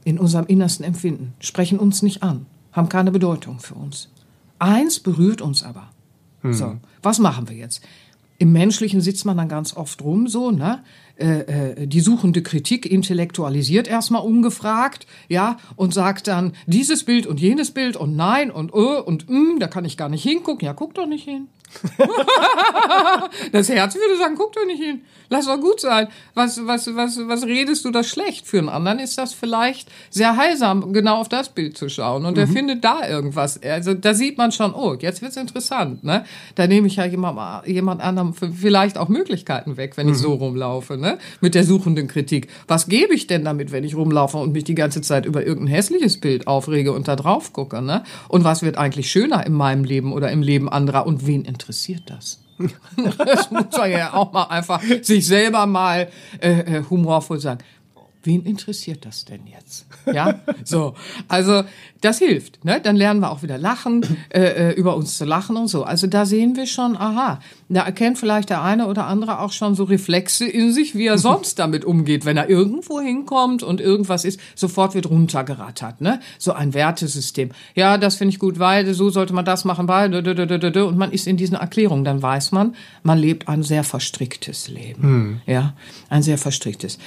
In 0.04 0.20
unserem 0.20 0.46
innersten 0.48 0.86
Empfinden. 0.86 1.34
Sprechen 1.40 1.80
uns 1.80 2.02
nicht 2.02 2.24
an. 2.24 2.46
Haben 2.72 2.90
keine 2.90 3.12
Bedeutung 3.12 3.60
für 3.60 3.76
uns. 3.76 4.10
Eins 4.60 5.00
berührt 5.00 5.42
uns 5.42 5.64
aber. 5.64 5.90
Mhm. 6.44 6.54
So. 6.54 6.78
Was 7.02 7.20
machen 7.20 7.50
wir 7.50 7.56
jetzt? 7.56 7.82
Im 8.38 8.52
Menschlichen 8.52 9.02
sitzt 9.02 9.26
man 9.26 9.38
dann 9.38 9.50
ganz 9.50 9.76
oft 9.76 10.02
rum, 10.02 10.28
so, 10.28 10.50
ne? 10.50 10.84
Äh, 11.22 11.42
äh, 11.42 11.88
die 11.88 12.00
suchende 12.00 12.42
Kritik 12.42 12.86
intellektualisiert 12.86 13.88
erstmal 13.88 14.24
ungefragt, 14.24 15.06
ja, 15.30 15.58
und 15.76 15.94
sagt 15.94 16.28
dann 16.28 16.54
dieses 16.66 17.04
Bild 17.04 17.28
und 17.28 17.40
jenes 17.40 17.72
Bild 17.72 17.96
und 17.96 18.16
nein 18.16 18.50
und 18.50 18.74
äh 18.74 19.00
und 19.02 19.30
mm, 19.30 19.60
da 19.60 19.68
kann 19.68 19.86
ich 19.86 19.98
gar 19.98 20.10
nicht 20.10 20.24
hingucken. 20.24 20.66
Ja, 20.66 20.74
guck 20.74 20.96
doch 20.96 21.06
nicht 21.06 21.26
hin. 21.26 21.48
das 23.52 23.70
Herz 23.70 23.96
würde 23.96 24.18
sagen, 24.18 24.36
guck 24.38 24.54
doch 24.54 24.66
nicht 24.66 24.82
hin. 24.82 25.02
Lass 25.30 25.46
doch 25.46 25.60
gut 25.60 25.80
sein. 25.80 26.08
Was, 26.34 26.68
was, 26.68 26.94
was, 26.94 27.18
was 27.26 27.46
redest 27.46 27.86
du 27.86 27.92
da 27.92 28.04
schlecht? 28.04 28.46
Für 28.46 28.60
einen 28.60 28.68
anderen 28.68 29.00
ist 29.00 29.18
das 29.18 29.34
vielleicht 29.34 29.90
sehr 30.10 30.36
heilsam, 30.36 30.92
genau 30.92 31.18
auf 31.22 31.30
das 31.30 31.50
Bild 31.50 31.78
zu 31.78 31.88
schauen. 31.88 32.26
Und 32.26 32.34
mhm. 32.34 32.40
er 32.40 32.48
findet 32.48 32.84
da 32.84 33.08
irgendwas. 33.08 33.62
Also 33.64 33.94
da 33.94 34.14
sieht 34.14 34.38
man 34.38 34.52
schon, 34.52 34.74
oh, 34.74 34.96
jetzt 35.00 35.22
wird's 35.22 35.38
interessant. 35.38 36.04
Ne? 36.04 36.26
Da 36.56 36.68
nehme 36.68 36.88
ich 36.88 36.98
ja 36.98 37.06
jemand, 37.06 37.66
jemand 37.66 38.02
anderem 38.02 38.34
vielleicht 38.34 38.98
auch 38.98 39.08
Möglichkeiten 39.08 39.78
weg, 39.78 39.96
wenn 39.96 40.10
ich 40.10 40.16
mhm. 40.18 40.22
so 40.22 40.34
rumlaufe. 40.34 40.98
Ne? 40.98 41.18
Mit 41.40 41.56
der 41.56 41.64
suchenden 41.64 42.10
Kritik. 42.10 42.50
Was 42.68 42.88
gebe 42.88 43.14
ich 43.14 43.28
denn 43.28 43.46
damit, 43.46 43.72
wenn 43.72 43.86
ich 43.86 43.96
rumlaufe 43.96 44.38
und 44.38 44.52
mich 44.52 44.66
die 44.66 44.76
ganze 44.76 45.02
Zeit 45.02 45.26
über 45.26 45.46
irgendein 45.46 45.76
hässliches 45.76 46.20
Bild 46.20 46.48
aufrege 46.48 46.92
und 46.92 47.08
da 47.08 47.16
drauf 47.16 47.54
gucke? 47.54 47.82
Ne? 47.82 48.04
Und 48.28 48.44
was 48.44 48.64
wird 48.64 48.78
eigentlich 48.78 49.10
schöner 49.10 49.46
in 49.46 49.54
meinem 49.54 49.86
Leben 49.86 50.12
oder 50.12 50.30
im 50.30 50.42
Leben 50.42 50.68
anderer? 50.68 51.08
Und 51.08 51.26
wen 51.26 51.46
interessiert 51.46 51.61
das? 52.10 52.42
das 53.18 53.50
muss 53.50 53.66
man 53.76 53.92
ja 53.92 54.14
auch 54.14 54.32
mal 54.32 54.44
einfach 54.44 54.82
sich 55.02 55.26
selber 55.26 55.66
mal 55.66 56.10
äh, 56.40 56.60
äh 56.60 56.84
humorvoll 56.90 57.40
sagen 57.40 57.64
wen 58.24 58.44
interessiert 58.44 59.06
das 59.06 59.26
denn 59.26 59.48
jetzt? 59.48 59.86
Ja, 60.12 60.42
so. 60.66 60.96
Also 61.30 61.64
das 62.02 62.18
hilft. 62.20 62.66
Ne? 62.66 62.82
Dann 62.82 62.96
lernen 62.96 63.22
wir 63.22 63.32
auch 63.32 63.44
wieder 63.44 63.58
lachen, 63.58 64.02
äh, 64.30 64.42
äh, 64.42 64.74
über 64.74 64.98
uns 64.98 65.18
zu 65.18 65.26
lachen 65.26 65.56
und 65.56 65.68
so. 65.68 65.84
Also 65.84 66.08
da 66.08 66.26
sehen 66.26 66.56
wir 66.56 66.66
schon, 66.66 66.98
aha, 66.98 67.40
da 67.70 67.84
erkennt 67.84 68.18
vielleicht 68.18 68.50
der 68.50 68.62
eine 68.62 68.88
oder 68.88 69.06
andere 69.06 69.40
auch 69.40 69.52
schon 69.52 69.76
so 69.76 69.86
Reflexe 69.86 70.46
in 70.46 70.74
sich, 70.74 70.96
wie 70.96 71.06
er 71.06 71.18
sonst 71.20 71.60
damit 71.60 71.86
umgeht, 71.86 72.26
wenn 72.26 72.36
er 72.36 72.50
irgendwo 72.50 73.00
hinkommt 73.00 73.64
und 73.64 73.80
irgendwas 73.80 74.26
ist, 74.26 74.40
sofort 74.56 74.96
wird 74.96 75.10
runtergerattert. 75.10 76.02
Ne? 76.02 76.20
So 76.38 76.52
ein 76.52 76.74
Wertesystem. 76.74 77.52
Ja, 77.76 77.98
das 77.98 78.16
finde 78.16 78.34
ich 78.34 78.40
gut, 78.40 78.60
weil 78.60 78.94
so 78.94 79.10
sollte 79.10 79.34
man 79.34 79.46
das 79.46 79.64
machen, 79.64 79.88
weil 79.88 80.14
und 80.14 80.98
man 80.98 81.12
ist 81.12 81.28
in 81.28 81.38
diesen 81.38 81.56
Erklärungen. 81.56 82.04
Dann 82.04 82.22
weiß 82.22 82.52
man, 82.52 82.76
man 83.04 83.18
lebt 83.18 83.48
ein 83.48 83.64
sehr 83.64 83.84
verstricktes 83.84 84.68
Leben. 84.68 85.04
Hm. 85.04 85.42
Ja, 85.46 85.74
ein 86.10 86.24
sehr 86.24 86.38
verstricktes 86.38 86.98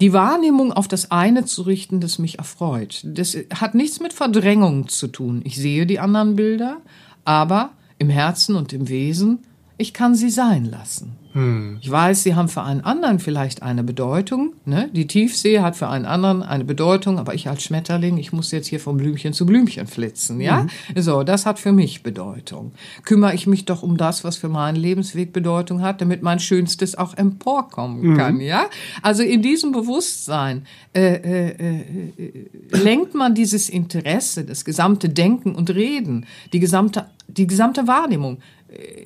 die 0.00 0.12
Wahrnehmung 0.12 0.72
auf 0.72 0.88
das 0.88 1.10
eine 1.10 1.44
zu 1.44 1.62
richten, 1.62 2.00
das 2.00 2.18
mich 2.18 2.38
erfreut. 2.38 3.02
Das 3.04 3.36
hat 3.54 3.74
nichts 3.74 4.00
mit 4.00 4.12
Verdrängung 4.12 4.88
zu 4.88 5.08
tun. 5.08 5.42
Ich 5.44 5.56
sehe 5.56 5.86
die 5.86 6.00
anderen 6.00 6.36
Bilder, 6.36 6.78
aber 7.24 7.70
im 7.98 8.10
Herzen 8.10 8.56
und 8.56 8.72
im 8.72 8.88
Wesen 8.88 9.40
ich 9.76 9.92
kann 9.92 10.14
sie 10.14 10.30
sein 10.30 10.64
lassen. 10.64 11.16
Hm. 11.32 11.78
Ich 11.80 11.90
weiß, 11.90 12.22
sie 12.22 12.36
haben 12.36 12.48
für 12.48 12.62
einen 12.62 12.82
anderen 12.82 13.18
vielleicht 13.18 13.62
eine 13.64 13.82
Bedeutung. 13.82 14.52
Ne? 14.64 14.88
Die 14.92 15.08
Tiefsee 15.08 15.58
hat 15.58 15.74
für 15.74 15.88
einen 15.88 16.04
anderen 16.04 16.44
eine 16.44 16.64
Bedeutung, 16.64 17.18
aber 17.18 17.34
ich 17.34 17.48
als 17.48 17.64
Schmetterling, 17.64 18.18
ich 18.18 18.32
muss 18.32 18.52
jetzt 18.52 18.68
hier 18.68 18.78
von 18.78 18.96
Blümchen 18.96 19.32
zu 19.32 19.44
Blümchen 19.44 19.88
flitzen. 19.88 20.40
Ja, 20.40 20.68
mhm. 20.94 21.02
so, 21.02 21.24
das 21.24 21.44
hat 21.44 21.58
für 21.58 21.72
mich 21.72 22.04
Bedeutung. 22.04 22.70
Kümmere 23.04 23.34
ich 23.34 23.48
mich 23.48 23.64
doch 23.64 23.82
um 23.82 23.96
das, 23.96 24.22
was 24.22 24.36
für 24.36 24.48
meinen 24.48 24.76
Lebensweg 24.76 25.32
Bedeutung 25.32 25.82
hat, 25.82 26.00
damit 26.00 26.22
mein 26.22 26.38
Schönstes 26.38 26.96
auch 26.96 27.14
emporkommen 27.14 28.12
mhm. 28.12 28.16
kann. 28.16 28.40
Ja, 28.40 28.66
also 29.02 29.24
in 29.24 29.42
diesem 29.42 29.72
Bewusstsein 29.72 30.66
äh, 30.94 31.16
äh, 31.16 31.48
äh, 31.48 32.48
lenkt 32.70 33.14
man 33.14 33.34
dieses 33.34 33.68
Interesse, 33.68 34.44
das 34.44 34.64
gesamte 34.64 35.08
Denken 35.08 35.56
und 35.56 35.70
Reden, 35.70 36.26
die 36.52 36.60
gesamte 36.60 37.06
die 37.26 37.46
gesamte 37.46 37.86
Wahrnehmung 37.86 38.38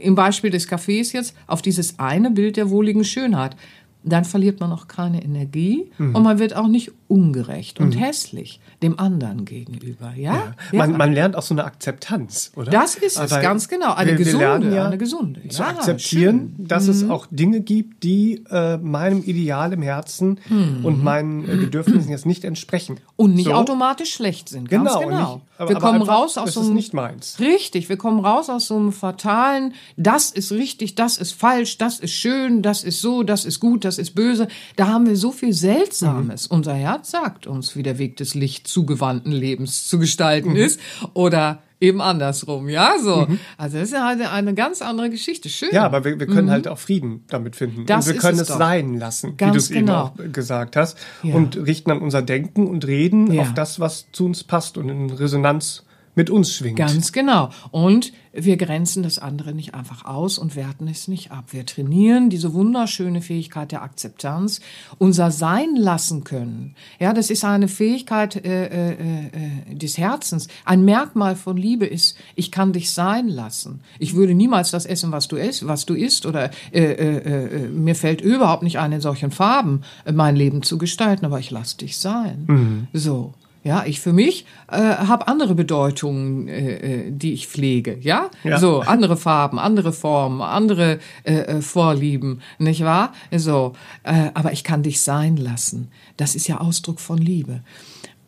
im 0.00 0.14
Beispiel 0.14 0.50
des 0.50 0.68
Cafés 0.68 1.12
jetzt 1.12 1.34
auf 1.46 1.62
dieses 1.62 1.98
eine 1.98 2.30
Bild 2.30 2.56
der 2.56 2.70
wohligen 2.70 3.04
Schönheit 3.04 3.56
dann 4.02 4.24
verliert 4.24 4.60
man 4.60 4.72
auch 4.72 4.88
keine 4.88 5.22
Energie 5.22 5.90
mhm. 5.98 6.14
und 6.14 6.22
man 6.22 6.38
wird 6.38 6.54
auch 6.56 6.68
nicht 6.68 6.92
ungerecht 7.08 7.80
und 7.80 7.94
mhm. 7.94 8.00
hässlich 8.00 8.60
dem 8.82 8.98
anderen 8.98 9.44
gegenüber. 9.44 10.12
Ja, 10.14 10.34
ja. 10.34 10.54
ja. 10.72 10.78
Man, 10.78 10.96
man, 10.96 11.12
lernt 11.12 11.36
auch 11.36 11.42
so 11.42 11.54
eine 11.54 11.64
Akzeptanz, 11.64 12.52
oder? 12.54 12.70
Das 12.70 12.94
ist 12.94 13.18
es 13.18 13.30
ganz 13.30 13.68
genau, 13.68 13.94
eine 13.94 14.12
wir, 14.12 14.16
gesunde, 14.18 14.70
wir 14.70 14.76
ja 14.76 14.86
eine 14.86 14.98
gesunde. 14.98 15.48
Zu 15.48 15.62
ja, 15.62 15.68
akzeptieren, 15.68 16.54
schön. 16.56 16.68
dass 16.68 16.84
mhm. 16.84 16.90
es 16.90 17.10
auch 17.10 17.26
Dinge 17.30 17.60
gibt, 17.60 18.02
die 18.02 18.44
äh, 18.50 18.76
meinem 18.76 19.22
Ideal 19.22 19.72
im 19.72 19.82
Herzen 19.82 20.38
mhm. 20.48 20.84
und 20.84 21.02
meinen 21.02 21.48
äh, 21.48 21.56
Bedürfnissen 21.56 22.10
jetzt 22.10 22.26
nicht 22.26 22.44
entsprechen 22.44 23.00
und 23.16 23.34
nicht 23.34 23.46
so. 23.46 23.52
automatisch 23.52 24.12
schlecht 24.12 24.48
sind. 24.48 24.68
Ganz 24.68 24.92
genau. 24.92 25.00
genau. 25.00 25.34
Nicht, 25.34 25.44
aber, 25.58 25.68
wir 25.70 25.76
aber 25.76 25.86
kommen 25.86 26.02
raus 26.02 26.38
aus 26.38 26.54
so 26.54 26.60
einem 26.60 26.74
nicht 26.74 26.94
meins. 26.94 27.36
Richtig, 27.40 27.88
wir 27.88 27.96
kommen 27.96 28.24
raus 28.24 28.48
aus 28.48 28.68
so 28.68 28.76
einem 28.76 28.92
fatalen. 28.92 29.74
Das 29.96 30.30
ist 30.30 30.52
richtig, 30.52 30.94
das 30.94 31.16
ist 31.16 31.32
falsch, 31.32 31.78
das 31.78 31.98
ist 31.98 32.12
schön, 32.12 32.62
das 32.62 32.84
ist 32.84 33.00
so, 33.00 33.22
das 33.22 33.44
ist 33.44 33.58
gut, 33.58 33.84
das 33.88 33.98
ist 33.98 34.14
böse. 34.14 34.48
Da 34.76 34.88
haben 34.88 35.06
wir 35.06 35.16
so 35.16 35.32
viel 35.32 35.52
Seltsames. 35.52 36.48
Mhm. 36.48 36.56
Unser 36.56 36.74
Herz 36.74 37.10
sagt 37.10 37.46
uns, 37.46 37.74
wie 37.74 37.82
der 37.82 37.98
Weg 37.98 38.16
des 38.16 38.34
Licht 38.34 38.68
zugewandten 38.68 39.32
Lebens 39.32 39.88
zu 39.88 39.98
gestalten 39.98 40.50
mhm. 40.50 40.56
ist. 40.56 40.80
Oder 41.14 41.62
eben 41.80 42.00
andersrum, 42.00 42.68
ja, 42.68 42.94
so. 43.00 43.26
Mhm. 43.26 43.40
Also 43.56 43.78
das 43.78 43.88
ist 43.88 43.94
ja 43.94 44.06
eine, 44.06 44.30
eine 44.30 44.54
ganz 44.54 44.82
andere 44.82 45.10
Geschichte. 45.10 45.48
Schön. 45.48 45.70
Ja, 45.72 45.84
aber 45.84 46.04
wir, 46.04 46.18
wir 46.18 46.26
können 46.26 46.46
mhm. 46.46 46.52
halt 46.52 46.68
auch 46.68 46.78
Frieden 46.78 47.24
damit 47.28 47.56
finden. 47.56 47.86
Das 47.86 48.06
und 48.06 48.14
wir 48.14 48.20
können 48.20 48.40
es, 48.40 48.50
es 48.50 48.56
sein 48.56 48.98
lassen, 48.98 49.36
ganz 49.36 49.50
wie 49.50 49.52
du 49.52 49.58
es 49.58 49.68
genau. 49.70 50.12
eben 50.18 50.28
auch 50.28 50.32
gesagt 50.32 50.76
hast. 50.76 50.98
Ja. 51.22 51.34
Und 51.34 51.56
richten 51.56 51.90
dann 51.90 52.00
unser 52.00 52.22
Denken 52.22 52.66
und 52.66 52.86
Reden 52.86 53.32
ja. 53.32 53.42
auf 53.42 53.54
das, 53.54 53.80
was 53.80 54.06
zu 54.12 54.26
uns 54.26 54.44
passt 54.44 54.76
und 54.76 54.88
in 54.88 55.10
Resonanz 55.10 55.84
mit 56.18 56.30
uns 56.30 56.52
schwingt. 56.52 56.76
Ganz 56.76 57.12
genau. 57.12 57.50
Und 57.70 58.12
wir 58.32 58.56
grenzen 58.56 59.04
das 59.04 59.20
andere 59.20 59.54
nicht 59.54 59.74
einfach 59.74 60.04
aus 60.04 60.36
und 60.36 60.56
werten 60.56 60.88
es 60.88 61.06
nicht 61.06 61.30
ab. 61.30 61.44
Wir 61.52 61.64
trainieren 61.64 62.28
diese 62.28 62.52
wunderschöne 62.52 63.20
Fähigkeit 63.20 63.70
der 63.70 63.82
Akzeptanz, 63.82 64.60
unser 64.98 65.30
Sein 65.30 65.76
lassen 65.76 66.24
können. 66.24 66.74
Ja, 66.98 67.12
das 67.12 67.30
ist 67.30 67.44
eine 67.44 67.68
Fähigkeit 67.68 68.34
äh, 68.44 68.66
äh, 68.66 68.92
äh, 68.92 69.74
des 69.76 69.96
Herzens. 69.96 70.48
Ein 70.64 70.84
Merkmal 70.84 71.36
von 71.36 71.56
Liebe 71.56 71.86
ist, 71.86 72.18
ich 72.34 72.50
kann 72.50 72.72
dich 72.72 72.90
sein 72.90 73.28
lassen. 73.28 73.80
Ich 74.00 74.16
würde 74.16 74.34
niemals 74.34 74.72
das 74.72 74.86
essen, 74.86 75.12
was 75.12 75.28
du 75.28 75.36
isst, 75.36 75.68
was 75.68 75.86
du 75.86 75.94
isst, 75.94 76.26
oder 76.26 76.50
äh, 76.72 76.82
äh, 76.82 77.16
äh, 77.18 77.68
mir 77.68 77.94
fällt 77.94 78.20
überhaupt 78.20 78.64
nicht 78.64 78.80
ein, 78.80 78.90
in 78.90 79.00
solchen 79.00 79.30
Farben 79.30 79.82
mein 80.12 80.34
Leben 80.34 80.62
zu 80.62 80.78
gestalten, 80.78 81.24
aber 81.24 81.38
ich 81.38 81.52
lasse 81.52 81.76
dich 81.78 81.96
sein. 81.96 82.44
Mhm. 82.48 82.88
So. 82.92 83.34
Ja, 83.68 83.84
ich 83.84 84.00
für 84.00 84.14
mich 84.14 84.46
äh, 84.68 84.78
habe 84.78 85.28
andere 85.28 85.54
Bedeutungen, 85.54 86.48
äh, 86.48 87.08
äh, 87.08 87.10
die 87.10 87.34
ich 87.34 87.48
pflege. 87.48 87.98
Ja? 88.00 88.30
ja? 88.42 88.58
so 88.58 88.80
andere 88.80 89.18
Farben, 89.18 89.58
andere 89.58 89.92
Formen, 89.92 90.40
andere 90.40 91.00
äh, 91.24 91.34
äh, 91.34 91.60
Vorlieben, 91.60 92.40
nicht 92.58 92.82
wahr? 92.82 93.12
So, 93.30 93.74
äh, 94.04 94.30
aber 94.32 94.54
ich 94.54 94.64
kann 94.64 94.82
dich 94.82 95.02
sein 95.02 95.36
lassen. 95.36 95.88
Das 96.16 96.34
ist 96.34 96.48
ja 96.48 96.62
Ausdruck 96.62 96.98
von 96.98 97.18
Liebe. 97.18 97.60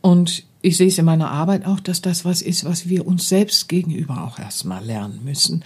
Und 0.03 0.45
ich 0.61 0.77
sehe 0.77 0.89
es 0.89 0.99
in 0.99 1.07
meiner 1.07 1.31
Arbeit 1.31 1.65
auch, 1.65 1.81
dass 1.81 2.03
das 2.03 2.27
was 2.27 2.43
ist, 2.43 2.67
was 2.67 2.91
wir 2.91 3.07
uns 3.07 3.27
selbst 3.31 3.67
gegenüber 3.67 4.25
auch 4.25 4.39
erstmal 4.39 4.85
lernen 4.85 5.21
müssen. 5.25 5.65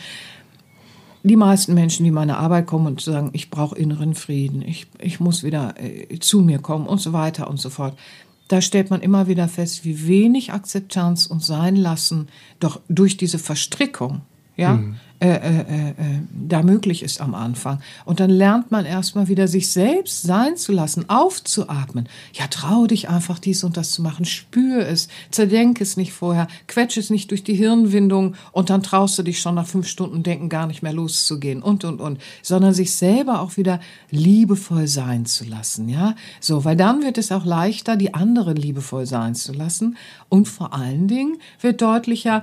Die 1.25 1.37
meisten 1.37 1.75
Menschen, 1.75 2.05
die 2.05 2.11
in 2.11 2.15
meine 2.15 2.37
Arbeit 2.37 2.67
kommen 2.67 2.87
und 2.87 3.01
sagen, 3.01 3.31
ich 3.33 3.51
brauche 3.51 3.77
inneren 3.77 4.15
Frieden, 4.15 4.63
ich, 4.63 4.87
ich 5.01 5.19
muss 5.19 5.43
wieder 5.43 5.75
äh, 5.83 6.21
zu 6.21 6.43
mir 6.43 6.61
kommen 6.61 6.87
und 6.87 7.01
so 7.01 7.13
weiter 7.13 7.49
und 7.49 7.59
so 7.59 7.71
fort, 7.71 7.99
da 8.49 8.61
stellt 8.61 8.91
man 8.91 9.01
immer 9.01 9.27
wieder 9.27 9.49
fest, 9.49 9.85
wie 9.85 10.07
wenig 10.07 10.53
Akzeptanz 10.53 11.27
und 11.27 11.43
Sein 11.43 11.77
lassen 11.77 12.29
doch 12.61 12.81
durch 12.89 13.17
diese 13.17 13.39
Verstrickung, 13.39 14.23
ja, 14.57 14.75
mhm. 14.75 14.97
Äh, 15.21 15.29
äh, 15.29 15.61
äh, 15.61 15.95
da 16.47 16.63
möglich 16.63 17.03
ist 17.03 17.21
am 17.21 17.35
Anfang. 17.35 17.81
Und 18.05 18.21
dann 18.21 18.31
lernt 18.31 18.71
man 18.73 18.85
erstmal 18.85 19.29
wieder 19.29 19.49
sich 19.49 19.71
selbst 19.71 20.23
sein 20.23 20.57
zu 20.57 20.73
lassen, 20.73 21.09
aufzuatmen. 21.09 22.09
Ja, 22.35 22.47
trau 22.49 22.87
dich 22.87 23.09
einfach 23.09 23.39
dies 23.39 23.65
und 23.65 23.77
das 23.77 23.93
zu 23.93 24.03
machen, 24.03 24.25
spür 24.25 24.87
es, 24.87 25.09
zerdenk 25.31 25.81
es 25.81 25.97
nicht 25.97 26.13
vorher, 26.13 26.49
quetsch 26.67 26.97
es 26.97 27.11
nicht 27.11 27.31
durch 27.31 27.45
die 27.45 27.55
Hirnwindung. 27.55 28.35
Und 28.53 28.71
dann 28.71 28.83
traust 28.83 29.17
du 29.17 29.23
dich 29.23 29.41
schon 29.41 29.55
nach 29.55 29.67
fünf 29.67 29.87
Stunden 29.87 30.25
Denken 30.25 30.49
gar 30.49 30.67
nicht 30.67 30.83
mehr 30.83 30.93
loszugehen. 30.93 31.63
Und, 31.63 31.85
und, 31.85 32.01
und, 32.01 32.21
sondern 32.43 32.75
sich 32.75 32.93
selber 32.93 33.41
auch 33.41 33.57
wieder 33.57 33.81
liebevoll 34.11 34.89
sein 34.89 35.27
zu 35.27 35.45
lassen, 35.45 35.89
ja. 35.89 36.17
So, 36.41 36.65
weil 36.65 36.77
dann 36.77 37.03
wird 37.03 37.19
es 37.19 37.31
auch 37.31 37.45
leichter, 37.45 37.97
die 37.97 38.15
anderen 38.15 38.57
liebevoll 38.57 39.07
sein 39.07 39.35
zu 39.35 39.53
lassen. 39.53 39.97
Und 40.29 40.49
vor 40.49 40.75
allen 40.75 41.09
Dingen 41.09 41.39
wird 41.61 41.81
deutlicher, 41.81 42.43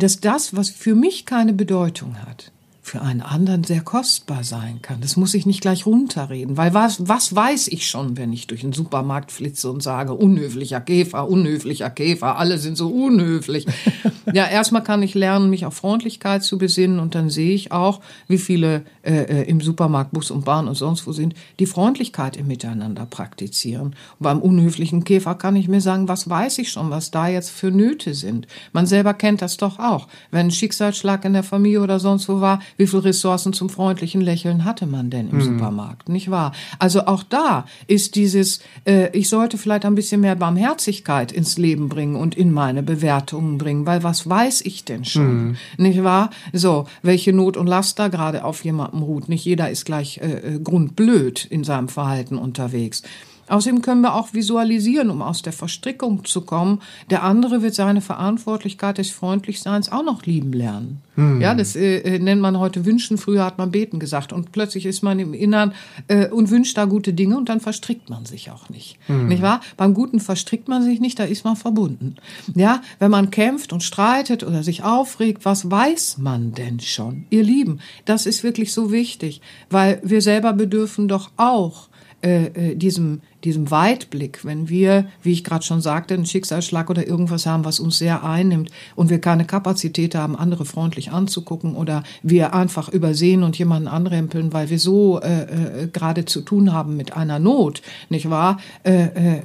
dass 0.00 0.20
das, 0.20 0.56
was 0.56 0.70
für 0.70 0.94
mich 0.94 1.26
keine 1.26 1.52
Bedeutung 1.52 2.20
hat, 2.22 2.50
für 2.90 3.02
einen 3.02 3.20
anderen 3.20 3.62
sehr 3.62 3.82
kostbar 3.82 4.42
sein 4.42 4.80
kann. 4.82 5.00
Das 5.00 5.16
muss 5.16 5.34
ich 5.34 5.46
nicht 5.46 5.60
gleich 5.60 5.86
runterreden, 5.86 6.56
weil 6.56 6.74
was, 6.74 7.06
was 7.06 7.36
weiß 7.36 7.68
ich 7.68 7.88
schon, 7.88 8.16
wenn 8.16 8.32
ich 8.32 8.48
durch 8.48 8.62
den 8.62 8.72
Supermarkt 8.72 9.30
flitze 9.30 9.70
und 9.70 9.80
sage, 9.80 10.12
unhöflicher 10.12 10.80
Käfer, 10.80 11.28
unhöflicher 11.28 11.88
Käfer, 11.88 12.36
alle 12.36 12.58
sind 12.58 12.76
so 12.76 12.88
unhöflich. 12.88 13.66
ja, 14.32 14.44
erstmal 14.44 14.82
kann 14.82 15.04
ich 15.04 15.14
lernen, 15.14 15.50
mich 15.50 15.66
auf 15.66 15.74
Freundlichkeit 15.74 16.42
zu 16.42 16.58
besinnen 16.58 16.98
und 16.98 17.14
dann 17.14 17.30
sehe 17.30 17.54
ich 17.54 17.70
auch, 17.70 18.00
wie 18.26 18.38
viele 18.38 18.82
äh, 19.02 19.42
äh, 19.42 19.48
im 19.48 19.60
Supermarkt, 19.60 20.10
Bus 20.10 20.32
und 20.32 20.44
Bahn 20.44 20.66
und 20.66 20.74
sonst 20.74 21.06
wo 21.06 21.12
sind, 21.12 21.34
die 21.60 21.66
Freundlichkeit 21.66 22.36
im 22.36 22.48
Miteinander 22.48 23.06
praktizieren. 23.06 23.90
Und 23.90 23.94
beim 24.18 24.40
unhöflichen 24.40 25.04
Käfer 25.04 25.36
kann 25.36 25.54
ich 25.54 25.68
mir 25.68 25.80
sagen, 25.80 26.08
was 26.08 26.28
weiß 26.28 26.58
ich 26.58 26.72
schon, 26.72 26.90
was 26.90 27.12
da 27.12 27.28
jetzt 27.28 27.50
für 27.50 27.70
Nöte 27.70 28.14
sind. 28.14 28.48
Man 28.72 28.86
selber 28.86 29.14
kennt 29.14 29.42
das 29.42 29.58
doch 29.58 29.78
auch. 29.78 30.08
Wenn 30.32 30.46
ein 30.46 30.50
Schicksalsschlag 30.50 31.24
in 31.24 31.34
der 31.34 31.44
Familie 31.44 31.82
oder 31.82 32.00
sonst 32.00 32.28
wo 32.28 32.40
war, 32.40 32.58
wie 32.80 32.86
viele 32.86 33.04
Ressourcen 33.04 33.52
zum 33.52 33.68
freundlichen 33.68 34.22
Lächeln 34.22 34.64
hatte 34.64 34.86
man 34.86 35.10
denn 35.10 35.28
im 35.28 35.36
mhm. 35.36 35.42
Supermarkt, 35.42 36.08
nicht 36.08 36.30
wahr? 36.30 36.52
Also 36.78 37.02
auch 37.06 37.22
da 37.22 37.66
ist 37.86 38.16
dieses, 38.16 38.60
äh, 38.86 39.10
ich 39.16 39.28
sollte 39.28 39.58
vielleicht 39.58 39.84
ein 39.84 39.94
bisschen 39.94 40.22
mehr 40.22 40.34
Barmherzigkeit 40.34 41.30
ins 41.30 41.58
Leben 41.58 41.90
bringen 41.90 42.16
und 42.16 42.34
in 42.34 42.50
meine 42.50 42.82
Bewertungen 42.82 43.58
bringen, 43.58 43.84
weil 43.84 44.02
was 44.02 44.28
weiß 44.28 44.62
ich 44.62 44.86
denn 44.86 45.04
schon, 45.04 45.48
mhm. 45.48 45.56
nicht 45.76 46.02
wahr? 46.02 46.30
So, 46.54 46.86
welche 47.02 47.34
Not 47.34 47.58
und 47.58 47.66
Last 47.66 47.98
da 47.98 48.08
gerade 48.08 48.44
auf 48.44 48.64
jemandem 48.64 49.02
ruht. 49.02 49.28
Nicht 49.28 49.44
jeder 49.44 49.68
ist 49.68 49.84
gleich 49.84 50.18
äh, 50.18 50.54
äh 50.54 50.58
grundblöd 50.58 51.44
in 51.44 51.64
seinem 51.64 51.88
Verhalten 51.88 52.38
unterwegs. 52.38 53.02
Außerdem 53.50 53.82
können 53.82 54.00
wir 54.00 54.14
auch 54.14 54.32
visualisieren, 54.32 55.10
um 55.10 55.22
aus 55.22 55.42
der 55.42 55.52
Verstrickung 55.52 56.24
zu 56.24 56.42
kommen. 56.42 56.80
Der 57.10 57.24
andere 57.24 57.62
wird 57.62 57.74
seine 57.74 58.00
Verantwortlichkeit 58.00 58.98
des 58.98 59.10
Freundlichseins 59.10 59.90
auch 59.90 60.04
noch 60.04 60.24
lieben 60.24 60.52
lernen. 60.52 61.02
Hm. 61.16 61.40
Ja, 61.40 61.54
das 61.54 61.76
äh, 61.76 61.98
äh, 61.98 62.18
nennt 62.18 62.40
man 62.40 62.58
heute 62.58 62.86
Wünschen. 62.86 63.18
Früher 63.18 63.44
hat 63.44 63.58
man 63.58 63.70
Beten 63.70 63.98
gesagt. 63.98 64.32
Und 64.32 64.52
plötzlich 64.52 64.86
ist 64.86 65.02
man 65.02 65.18
im 65.18 65.34
Innern 65.34 65.74
äh, 66.08 66.28
und 66.28 66.50
wünscht 66.50 66.78
da 66.78 66.84
gute 66.84 67.12
Dinge 67.12 67.36
und 67.36 67.48
dann 67.48 67.60
verstrickt 67.60 68.08
man 68.08 68.24
sich 68.24 68.50
auch 68.50 68.68
nicht. 68.68 68.98
Hm. 69.06 69.28
Nicht 69.28 69.42
wahr? 69.42 69.60
Beim 69.76 69.94
Guten 69.94 70.20
verstrickt 70.20 70.68
man 70.68 70.82
sich 70.82 71.00
nicht, 71.00 71.18
da 71.18 71.24
ist 71.24 71.44
man 71.44 71.56
verbunden. 71.56 72.16
Ja, 72.54 72.80
wenn 73.00 73.10
man 73.10 73.30
kämpft 73.30 73.72
und 73.72 73.82
streitet 73.82 74.44
oder 74.44 74.62
sich 74.62 74.84
aufregt, 74.84 75.44
was 75.44 75.70
weiß 75.70 76.18
man 76.18 76.52
denn 76.52 76.80
schon? 76.80 77.26
Ihr 77.30 77.42
Lieben, 77.42 77.80
das 78.04 78.26
ist 78.26 78.44
wirklich 78.44 78.72
so 78.72 78.92
wichtig, 78.92 79.40
weil 79.68 80.00
wir 80.04 80.22
selber 80.22 80.52
bedürfen 80.52 81.08
doch 81.08 81.30
auch 81.36 81.89
äh, 82.22 82.72
äh, 82.72 82.74
diesem, 82.74 83.22
diesem 83.44 83.70
Weitblick, 83.70 84.44
wenn 84.44 84.68
wir, 84.68 85.06
wie 85.22 85.32
ich 85.32 85.42
gerade 85.42 85.64
schon 85.64 85.80
sagte, 85.80 86.12
einen 86.12 86.26
Schicksalsschlag 86.26 86.90
oder 86.90 87.06
irgendwas 87.06 87.46
haben, 87.46 87.64
was 87.64 87.80
uns 87.80 87.96
sehr 87.96 88.22
einnimmt 88.24 88.70
und 88.94 89.08
wir 89.08 89.20
keine 89.20 89.46
Kapazität 89.46 90.14
haben, 90.14 90.36
andere 90.36 90.66
freundlich 90.66 91.12
anzugucken 91.12 91.74
oder 91.74 92.02
wir 92.22 92.52
einfach 92.52 92.90
übersehen 92.90 93.42
und 93.42 93.58
jemanden 93.58 93.88
anrempeln, 93.88 94.52
weil 94.52 94.68
wir 94.68 94.78
so 94.78 95.18
äh, 95.20 95.84
äh, 95.84 95.88
gerade 95.88 96.26
zu 96.26 96.42
tun 96.42 96.74
haben 96.74 96.94
mit 96.94 97.16
einer 97.16 97.38
Not, 97.38 97.80
nicht 98.10 98.28
wahr? 98.28 98.58
Äh, 98.84 99.04
äh, 99.04 99.42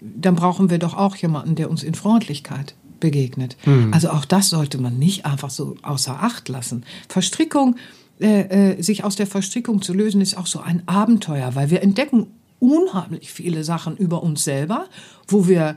dann 0.00 0.34
brauchen 0.34 0.70
wir 0.70 0.78
doch 0.78 0.96
auch 0.96 1.16
jemanden, 1.16 1.56
der 1.56 1.70
uns 1.70 1.82
in 1.82 1.94
Freundlichkeit 1.94 2.74
begegnet. 3.00 3.56
Mhm. 3.66 3.92
Also 3.92 4.08
auch 4.08 4.24
das 4.24 4.48
sollte 4.48 4.78
man 4.78 4.98
nicht 4.98 5.26
einfach 5.26 5.50
so 5.50 5.76
außer 5.82 6.22
Acht 6.22 6.48
lassen. 6.48 6.84
Verstrickung 7.08 7.76
äh, 8.22 8.72
äh, 8.72 8.82
sich 8.82 9.04
aus 9.04 9.16
der 9.16 9.26
Verstrickung 9.26 9.82
zu 9.82 9.92
lösen, 9.92 10.20
ist 10.20 10.36
auch 10.36 10.46
so 10.46 10.60
ein 10.60 10.86
Abenteuer, 10.86 11.54
weil 11.54 11.70
wir 11.70 11.82
entdecken 11.82 12.28
unheimlich 12.60 13.32
viele 13.32 13.64
Sachen 13.64 13.96
über 13.96 14.22
uns 14.22 14.44
selber, 14.44 14.86
wo 15.26 15.48
wir 15.48 15.76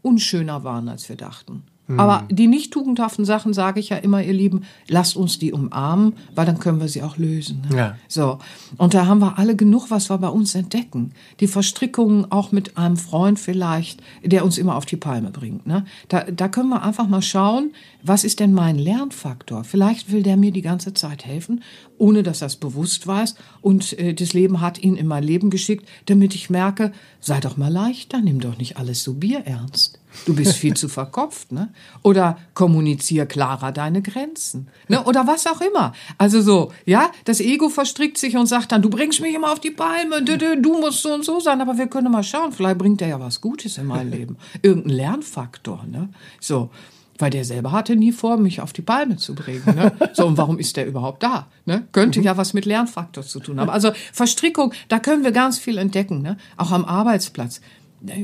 unschöner 0.00 0.64
waren, 0.64 0.88
als 0.88 1.08
wir 1.08 1.16
dachten. 1.16 1.64
Aber 1.88 2.24
die 2.30 2.46
nicht 2.46 2.72
tugendhaften 2.72 3.24
Sachen 3.24 3.54
sage 3.54 3.80
ich 3.80 3.88
ja 3.88 3.96
immer, 3.96 4.22
ihr 4.22 4.32
Lieben, 4.32 4.62
lasst 4.88 5.16
uns 5.16 5.38
die 5.38 5.52
umarmen, 5.52 6.14
weil 6.34 6.46
dann 6.46 6.58
können 6.58 6.80
wir 6.80 6.88
sie 6.88 7.02
auch 7.02 7.16
lösen. 7.16 7.66
Ne? 7.68 7.76
Ja. 7.76 7.96
So. 8.08 8.38
Und 8.78 8.94
da 8.94 9.06
haben 9.06 9.18
wir 9.18 9.38
alle 9.38 9.56
genug, 9.56 9.90
was 9.90 10.08
wir 10.08 10.18
bei 10.18 10.28
uns 10.28 10.54
entdecken. 10.54 11.12
Die 11.40 11.48
Verstrickungen 11.48 12.30
auch 12.30 12.52
mit 12.52 12.78
einem 12.78 12.96
Freund 12.96 13.38
vielleicht, 13.38 14.00
der 14.22 14.44
uns 14.44 14.58
immer 14.58 14.76
auf 14.76 14.86
die 14.86 14.96
Palme 14.96 15.30
bringt. 15.30 15.66
Ne? 15.66 15.84
Da, 16.08 16.22
da 16.22 16.48
können 16.48 16.68
wir 16.68 16.82
einfach 16.82 17.08
mal 17.08 17.22
schauen, 17.22 17.72
was 18.02 18.24
ist 18.24 18.40
denn 18.40 18.52
mein 18.52 18.78
Lernfaktor? 18.78 19.64
Vielleicht 19.64 20.12
will 20.12 20.22
der 20.22 20.36
mir 20.36 20.52
die 20.52 20.62
ganze 20.62 20.94
Zeit 20.94 21.24
helfen, 21.24 21.62
ohne 21.98 22.22
dass 22.22 22.42
er 22.42 22.46
es 22.46 22.56
bewusst 22.56 23.06
weiß. 23.06 23.34
Und 23.60 23.98
äh, 23.98 24.14
das 24.14 24.32
Leben 24.32 24.60
hat 24.60 24.78
ihn 24.78 24.96
in 24.96 25.06
mein 25.06 25.24
Leben 25.24 25.50
geschickt, 25.50 25.88
damit 26.06 26.34
ich 26.34 26.48
merke, 26.48 26.92
sei 27.20 27.40
doch 27.40 27.56
mal 27.56 27.72
leichter, 27.72 28.20
nimm 28.20 28.40
doch 28.40 28.56
nicht 28.56 28.76
alles 28.76 29.02
so 29.02 29.14
bierernst. 29.14 30.01
Du 30.26 30.34
bist 30.34 30.56
viel 30.56 30.74
zu 30.74 30.88
verkopft, 30.88 31.52
ne? 31.52 31.72
Oder 32.02 32.38
kommunizier 32.54 33.26
klarer 33.26 33.72
deine 33.72 34.02
Grenzen, 34.02 34.68
ne? 34.88 35.02
Oder 35.04 35.26
was 35.26 35.46
auch 35.46 35.60
immer. 35.60 35.92
Also 36.18 36.42
so, 36.42 36.72
ja, 36.84 37.10
das 37.24 37.40
Ego 37.40 37.68
verstrickt 37.68 38.18
sich 38.18 38.36
und 38.36 38.46
sagt 38.46 38.72
dann, 38.72 38.82
du 38.82 38.90
bringst 38.90 39.20
mich 39.20 39.34
immer 39.34 39.52
auf 39.52 39.60
die 39.60 39.70
Palme, 39.70 40.22
du, 40.22 40.38
du, 40.38 40.60
du 40.60 40.80
musst 40.80 41.02
so 41.02 41.12
und 41.12 41.24
so 41.24 41.40
sein, 41.40 41.60
aber 41.60 41.78
wir 41.78 41.86
können 41.86 42.12
mal 42.12 42.22
schauen, 42.22 42.52
vielleicht 42.52 42.78
bringt 42.78 43.02
er 43.02 43.08
ja 43.08 43.20
was 43.20 43.40
Gutes 43.40 43.78
in 43.78 43.86
mein 43.86 44.10
Leben. 44.10 44.36
Irgendein 44.62 44.96
Lernfaktor, 44.96 45.84
ne? 45.90 46.08
So. 46.40 46.70
Weil 47.18 47.30
der 47.30 47.44
selber 47.44 47.70
hatte 47.70 47.94
nie 47.94 48.10
vor, 48.10 48.36
mich 48.36 48.60
auf 48.60 48.72
die 48.72 48.82
Palme 48.82 49.16
zu 49.16 49.34
bringen. 49.34 49.62
Ne? 49.66 49.92
So, 50.12 50.26
und 50.26 50.38
warum 50.38 50.58
ist 50.58 50.76
der 50.76 50.86
überhaupt 50.86 51.22
da? 51.22 51.46
Ne? 51.66 51.86
Könnte 51.92 52.20
ja 52.20 52.36
was 52.36 52.52
mit 52.52 52.64
Lernfaktor 52.64 53.22
zu 53.22 53.38
tun 53.38 53.60
haben. 53.60 53.70
Also 53.70 53.92
Verstrickung, 54.12 54.72
da 54.88 54.98
können 54.98 55.22
wir 55.22 55.30
ganz 55.30 55.58
viel 55.58 55.78
entdecken, 55.78 56.22
ne? 56.22 56.36
auch 56.56 56.72
am 56.72 56.84
Arbeitsplatz. 56.84 57.60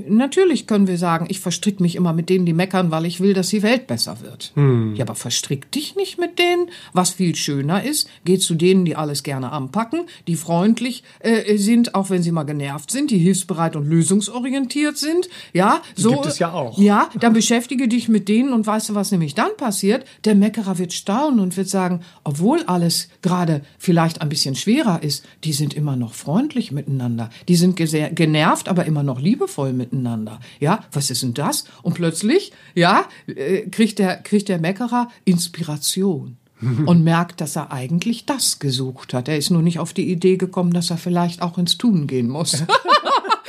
Natürlich 0.09 0.67
können 0.67 0.89
wir 0.89 0.99
sagen, 0.99 1.27
ich 1.29 1.41
verstrick 1.41 1.79
mich 1.81 1.95
immer 1.95 2.13
mit 2.13 2.29
denen, 2.29 2.47
die 2.47 2.53
meckern, 2.53 2.91
weil 2.91 3.07
ich 3.07 3.21
will, 3.21 3.33
dass 3.33 3.49
die 3.49 3.63
Welt 3.63 3.87
besser 3.87 4.19
wird. 4.21 4.53
Ja, 4.95 5.05
aber 5.05 5.15
verstrick 5.15 5.71
dich 5.71 5.95
nicht 5.95 6.19
mit 6.19 6.39
denen. 6.39 6.71
Was 6.93 7.11
viel 7.11 7.37
schöner 7.37 7.85
ist, 7.85 8.09
geh 8.25 8.39
zu 8.39 8.55
denen, 8.55 8.85
die 8.85 8.97
alles 8.97 9.23
gerne 9.23 9.53
anpacken, 9.53 10.07
die 10.27 10.37
freundlich 10.37 11.05
äh, 11.21 11.57
sind, 11.57 11.95
auch 11.95 12.11
wenn 12.11 12.23
sie 12.23 12.33
mal 12.33 12.43
genervt 12.43 12.91
sind, 12.91 13.11
die 13.11 13.19
hilfsbereit 13.19 13.77
und 13.77 13.87
lösungsorientiert 13.87 14.99
sind. 14.99 15.29
Ja, 15.53 15.81
so 15.95 16.11
gibt 16.11 16.27
es 16.27 16.39
ja 16.39 16.53
auch. 16.53 16.79
Ja, 16.79 17.09
dann 17.21 17.33
beschäftige 17.33 17.89
dich 17.89 18.09
mit 18.09 18.29
denen 18.29 18.53
und 18.53 18.67
weißt 18.67 18.89
du, 18.89 18.95
was 18.95 19.13
nämlich 19.13 19.35
dann 19.35 19.57
passiert? 19.57 20.05
Der 20.25 20.35
Meckerer 20.35 20.79
wird 20.79 20.93
staunen 20.93 21.41
und 21.41 21.57
wird 21.57 21.69
sagen, 21.69 22.01
obwohl 22.25 22.63
alles 22.65 23.09
gerade 23.23 23.63
vielleicht 23.79 24.23
ein 24.23 24.29
bisschen 24.29 24.55
schwerer 24.55 25.03
ist, 25.03 25.25
die 25.45 25.53
sind 25.53 25.75
immer 25.75 25.97
noch 25.97 26.15
freundlich 26.15 26.73
miteinander. 26.73 27.31
Die 27.47 27.57
sind 27.57 27.77
genervt, 27.77 28.69
aber 28.69 28.85
immer 28.87 29.03
noch 29.03 29.21
liebevoll 29.21 29.68
miteinander. 29.73 30.41
Ja, 30.61 30.85
was 30.93 31.11
ist 31.11 31.23
denn 31.23 31.35
das? 31.35 31.65
Und 31.83 31.95
plötzlich, 31.95 32.53
ja, 32.75 33.05
äh, 33.27 33.63
kriegt 33.69 33.99
der, 33.99 34.17
kriegt 34.17 34.49
der 34.49 34.59
Meckerer 34.59 35.09
Inspiration. 35.25 36.37
Und 36.87 37.05
merkt, 37.05 37.41
dass 37.41 37.55
er 37.55 37.71
eigentlich 37.71 38.27
das 38.27 38.59
gesucht 38.59 39.15
hat. 39.15 39.29
Er 39.29 39.39
ist 39.39 39.51
nur 39.51 39.63
nicht 39.63 39.79
auf 39.79 39.93
die 39.93 40.11
Idee 40.11 40.37
gekommen, 40.37 40.73
dass 40.73 40.91
er 40.91 40.99
vielleicht 40.99 41.41
auch 41.41 41.57
ins 41.57 41.79
Tun 41.79 42.09
gehen 42.09 42.29
muss. 42.29 42.65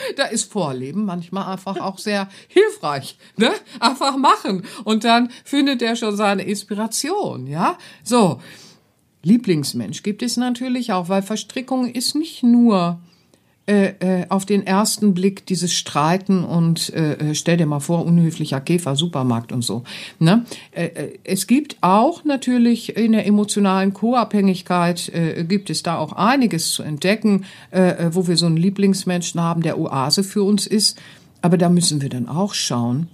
da 0.16 0.26
ist 0.26 0.52
Vorleben 0.52 1.06
manchmal 1.06 1.52
einfach 1.52 1.80
auch 1.80 1.98
sehr 1.98 2.30
hilfreich. 2.48 3.18
Ne? 3.38 3.52
Einfach 3.80 4.18
machen. 4.18 4.64
Und 4.84 5.04
dann 5.04 5.30
findet 5.44 5.82
er 5.82 5.96
schon 5.96 6.16
seine 6.16 6.44
Inspiration. 6.44 7.48
Ja, 7.48 7.78
so. 8.04 8.42
Lieblingsmensch 9.22 10.02
gibt 10.02 10.24
es 10.24 10.38
natürlich 10.38 10.94
auch, 10.94 11.10
weil 11.10 11.22
Verstrickung 11.22 11.90
ist 11.90 12.16
nicht 12.16 12.42
nur 12.42 13.02
äh, 13.70 13.94
äh, 14.00 14.26
auf 14.30 14.48
den 14.48 14.66
ersten 14.66 15.14
Blick 15.14 15.46
dieses 15.46 15.74
Streiten 15.74 16.44
und 16.44 16.92
äh, 16.92 17.14
äh, 17.14 17.36
stell 17.36 17.56
dir 17.56 17.68
mal 17.68 17.80
vor, 17.80 18.04
unhöflicher 18.04 18.60
Käfer, 18.60 18.96
Supermarkt 18.96 19.52
und 19.52 19.64
so. 19.64 19.84
Ne? 20.18 20.44
Äh, 20.72 20.86
äh, 20.86 21.20
es 21.24 21.46
gibt 21.46 21.78
auch 21.82 22.24
natürlich 22.24 22.98
in 22.98 23.12
der 23.12 23.28
emotionalen 23.28 23.94
Co-Abhängigkeit, 23.94 25.12
gibt 25.48 25.70
es 25.70 25.84
da 25.84 26.00
auch 26.00 26.14
einiges 26.14 26.72
zu 26.72 26.82
entdecken, 26.82 27.46
wo 28.12 28.28
wir 28.28 28.38
so 28.38 28.48
einen 28.48 28.58
Lieblingsmenschen 28.58 29.40
haben, 29.40 29.62
der 29.62 29.78
Oase 29.78 30.24
für 30.24 30.42
uns 30.42 30.66
ist. 30.66 30.98
Aber 31.42 31.58
da 31.58 31.70
müssen 31.70 32.02
wir 32.02 32.10
dann 32.10 32.28
auch 32.28 32.56
schauen, 32.56 33.08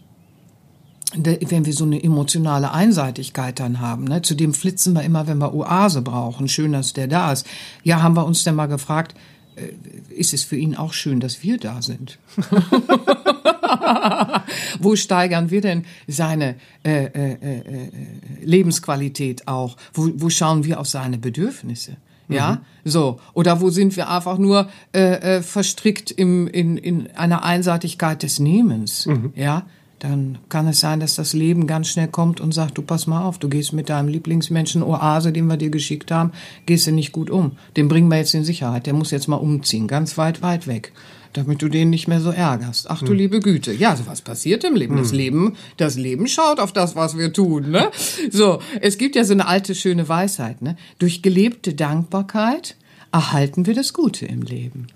wenn 1.14 1.66
wir 1.66 1.74
so 1.74 1.84
eine 1.86 2.02
emotionale 2.02 2.72
Einseitigkeit 2.72 3.60
dann 3.60 3.80
haben, 3.82 4.06
ne, 4.06 4.22
zu 4.22 4.36
dem 4.36 4.54
flitzen 4.54 4.94
wir 4.94 5.04
immer, 5.04 5.28
wenn 5.28 5.38
wir 5.38 5.54
Oase 5.54 6.02
brauchen. 6.02 6.48
Schön, 6.48 6.72
dass 6.72 6.94
der 6.94 7.08
da 7.08 7.32
ist. 7.32 7.46
Ja, 7.84 8.02
haben 8.02 8.16
wir 8.16 8.26
uns 8.26 8.44
denn 8.44 8.56
mal 8.56 8.68
gefragt, 8.68 9.16
ist 10.10 10.34
es 10.34 10.44
für 10.44 10.58
ihn 10.58 10.76
auch 10.76 10.94
schön, 10.94 11.20
dass 11.20 11.44
wir 11.44 11.58
da 11.58 11.82
sind? 11.82 12.18
Wo 14.80 14.96
steigern 14.96 15.50
wir 15.52 15.62
denn 15.62 15.86
seine 16.08 16.56
äh, 16.84 17.06
äh, 17.06 17.34
äh, 17.34 17.60
äh, 17.60 17.90
Lebensqualität 18.44 19.48
auch? 19.48 19.78
Wo, 19.94 20.10
wo 20.16 20.30
schauen 20.30 20.64
wir 20.64 20.80
auf 20.80 20.88
seine 20.88 21.18
Bedürfnisse? 21.18 21.98
Ja, 22.28 22.62
so. 22.84 23.20
Oder 23.34 23.62
wo 23.62 23.70
sind 23.70 23.96
wir 23.96 24.10
einfach 24.10 24.40
nur 24.40 24.68
äh, 24.94 25.38
äh, 25.38 25.42
verstrickt 25.44 26.10
im, 26.12 26.48
in, 26.48 26.78
in 26.78 27.12
einer 27.16 27.44
Einseitigkeit 27.44 28.24
des 28.24 28.40
Nehmens? 28.40 29.08
Ja, 29.36 29.68
dann 30.06 30.38
kann 30.50 30.68
es 30.68 30.82
sein, 30.82 31.00
dass 31.00 31.16
das 31.16 31.34
Leben 31.34 31.66
ganz 31.66 31.88
schnell 31.88 32.08
kommt 32.08 32.40
und 32.40 32.54
sagt, 32.54 32.78
du 32.78 32.84
pass 32.84 33.08
mal 33.08 33.24
auf, 33.24 33.40
du 33.40 33.50
gehst 33.50 33.74
mit 33.74 33.90
deinem 33.90 34.08
Lieblingsmenschen 34.08 34.84
Oase, 34.84 35.32
den 35.32 35.48
wir 35.48 35.58
dir 35.58 35.72
geschickt 35.72 36.12
haben, 36.12 36.32
gehst 36.68 36.86
du 36.86 36.92
nicht 36.92 37.12
gut 37.12 37.32
um. 37.32 37.54
Den 37.76 37.88
bringen 37.88 38.08
wir 38.08 38.18
jetzt 38.18 38.36
in 38.36 38.44
Sicherheit. 38.44 38.86
Der 38.86 38.94
muss 38.94 39.10
jetzt 39.10 39.28
mal 39.28 39.38
umziehen, 39.38 39.88
ganz 39.88 40.16
weit, 40.18 40.44
weit 40.44 40.68
weg. 40.68 40.92
Damit 41.34 41.62
du 41.62 41.70
den 41.70 41.90
nicht 41.90 42.08
mehr 42.08 42.22
so 42.22 42.30
ärgerst. 42.30 42.90
Ach 42.90 43.02
du 43.02 43.12
liebe 43.12 43.40
Güte. 43.40 43.74
Ja, 43.74 43.96
so 43.96 44.06
was 44.06 44.22
passiert 44.22 44.64
im 44.64 44.76
Leben. 44.76 44.96
Das 44.96 45.12
Leben, 45.12 45.56
das 45.76 45.96
Leben 45.96 46.28
schaut 46.28 46.60
auf 46.60 46.72
das, 46.72 46.96
was 46.96 47.18
wir 47.18 47.34
tun, 47.34 47.72
ne? 47.72 47.90
So. 48.32 48.60
Es 48.80 48.98
gibt 48.98 49.16
ja 49.18 49.26
so 49.26 49.34
eine 49.34 49.48
alte, 49.48 49.76
schöne 49.76 50.08
Weisheit, 50.08 50.62
ne? 50.62 50.78
Durch 50.98 51.24
gelebte 51.24 51.74
Dankbarkeit 51.74 52.78
erhalten 53.12 53.66
wir 53.66 53.74
das 53.74 53.92
Gute 53.92 54.26
im 54.28 54.44
Leben. 54.44 54.88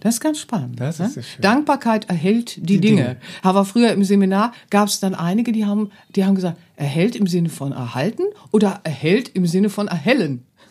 Das 0.00 0.14
ist 0.14 0.20
ganz 0.20 0.38
spannend. 0.40 0.80
Das 0.80 0.98
ne? 0.98 1.06
ist 1.06 1.14
schön. 1.14 1.42
Dankbarkeit 1.42 2.08
erhält 2.08 2.56
die, 2.68 2.80
Dinge. 2.80 3.16
Aber 3.42 3.64
früher 3.64 3.92
im 3.92 4.02
Seminar 4.02 4.52
gab 4.70 4.88
es 4.88 4.98
dann 4.98 5.14
einige, 5.14 5.52
die 5.52 5.64
haben, 5.64 5.90
die 6.16 6.24
haben 6.24 6.34
gesagt, 6.34 6.58
erhält 6.76 7.14
im 7.14 7.26
Sinne 7.26 7.48
von 7.48 7.72
erhalten 7.72 8.24
oder 8.50 8.80
erhält 8.82 9.28
im 9.30 9.46
Sinne 9.46 9.70
von 9.70 9.88
erhellen. 9.88 10.44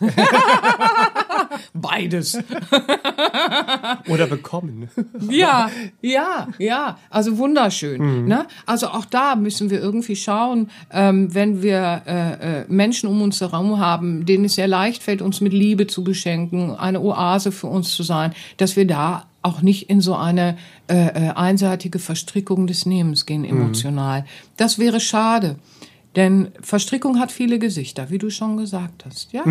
Beides. 1.74 2.38
Oder 4.08 4.26
bekommen. 4.26 4.88
Ja, 5.28 5.70
ja, 6.00 6.48
ja. 6.58 6.98
Also 7.10 7.38
wunderschön. 7.38 8.26
Ne? 8.26 8.46
Also 8.66 8.88
auch 8.88 9.04
da 9.04 9.36
müssen 9.36 9.70
wir 9.70 9.80
irgendwie 9.80 10.16
schauen, 10.16 10.70
ähm, 10.92 11.34
wenn 11.34 11.62
wir 11.62 12.02
äh, 12.06 12.60
äh, 12.60 12.64
Menschen 12.68 13.08
um 13.08 13.22
uns 13.22 13.40
herum 13.40 13.78
haben, 13.78 14.26
denen 14.26 14.44
es 14.44 14.54
sehr 14.54 14.68
leicht 14.68 15.02
fällt, 15.02 15.22
uns 15.22 15.40
mit 15.40 15.52
Liebe 15.52 15.86
zu 15.86 16.04
beschenken, 16.04 16.74
eine 16.74 17.00
Oase 17.00 17.52
für 17.52 17.66
uns 17.66 17.94
zu 17.94 18.02
sein, 18.02 18.32
dass 18.56 18.76
wir 18.76 18.86
da 18.86 19.26
auch 19.42 19.62
nicht 19.62 19.88
in 19.88 20.00
so 20.00 20.14
eine 20.14 20.58
äh, 20.88 21.28
äh, 21.28 21.30
einseitige 21.30 21.98
Verstrickung 21.98 22.66
des 22.66 22.84
Nehmens 22.84 23.24
gehen 23.24 23.44
emotional. 23.44 24.24
Das 24.56 24.78
wäre 24.78 25.00
schade. 25.00 25.56
Denn 26.16 26.48
Verstrickung 26.60 27.20
hat 27.20 27.30
viele 27.30 27.58
Gesichter, 27.58 28.10
wie 28.10 28.18
du 28.18 28.30
schon 28.30 28.56
gesagt 28.56 29.04
hast. 29.06 29.32
Ja. 29.32 29.44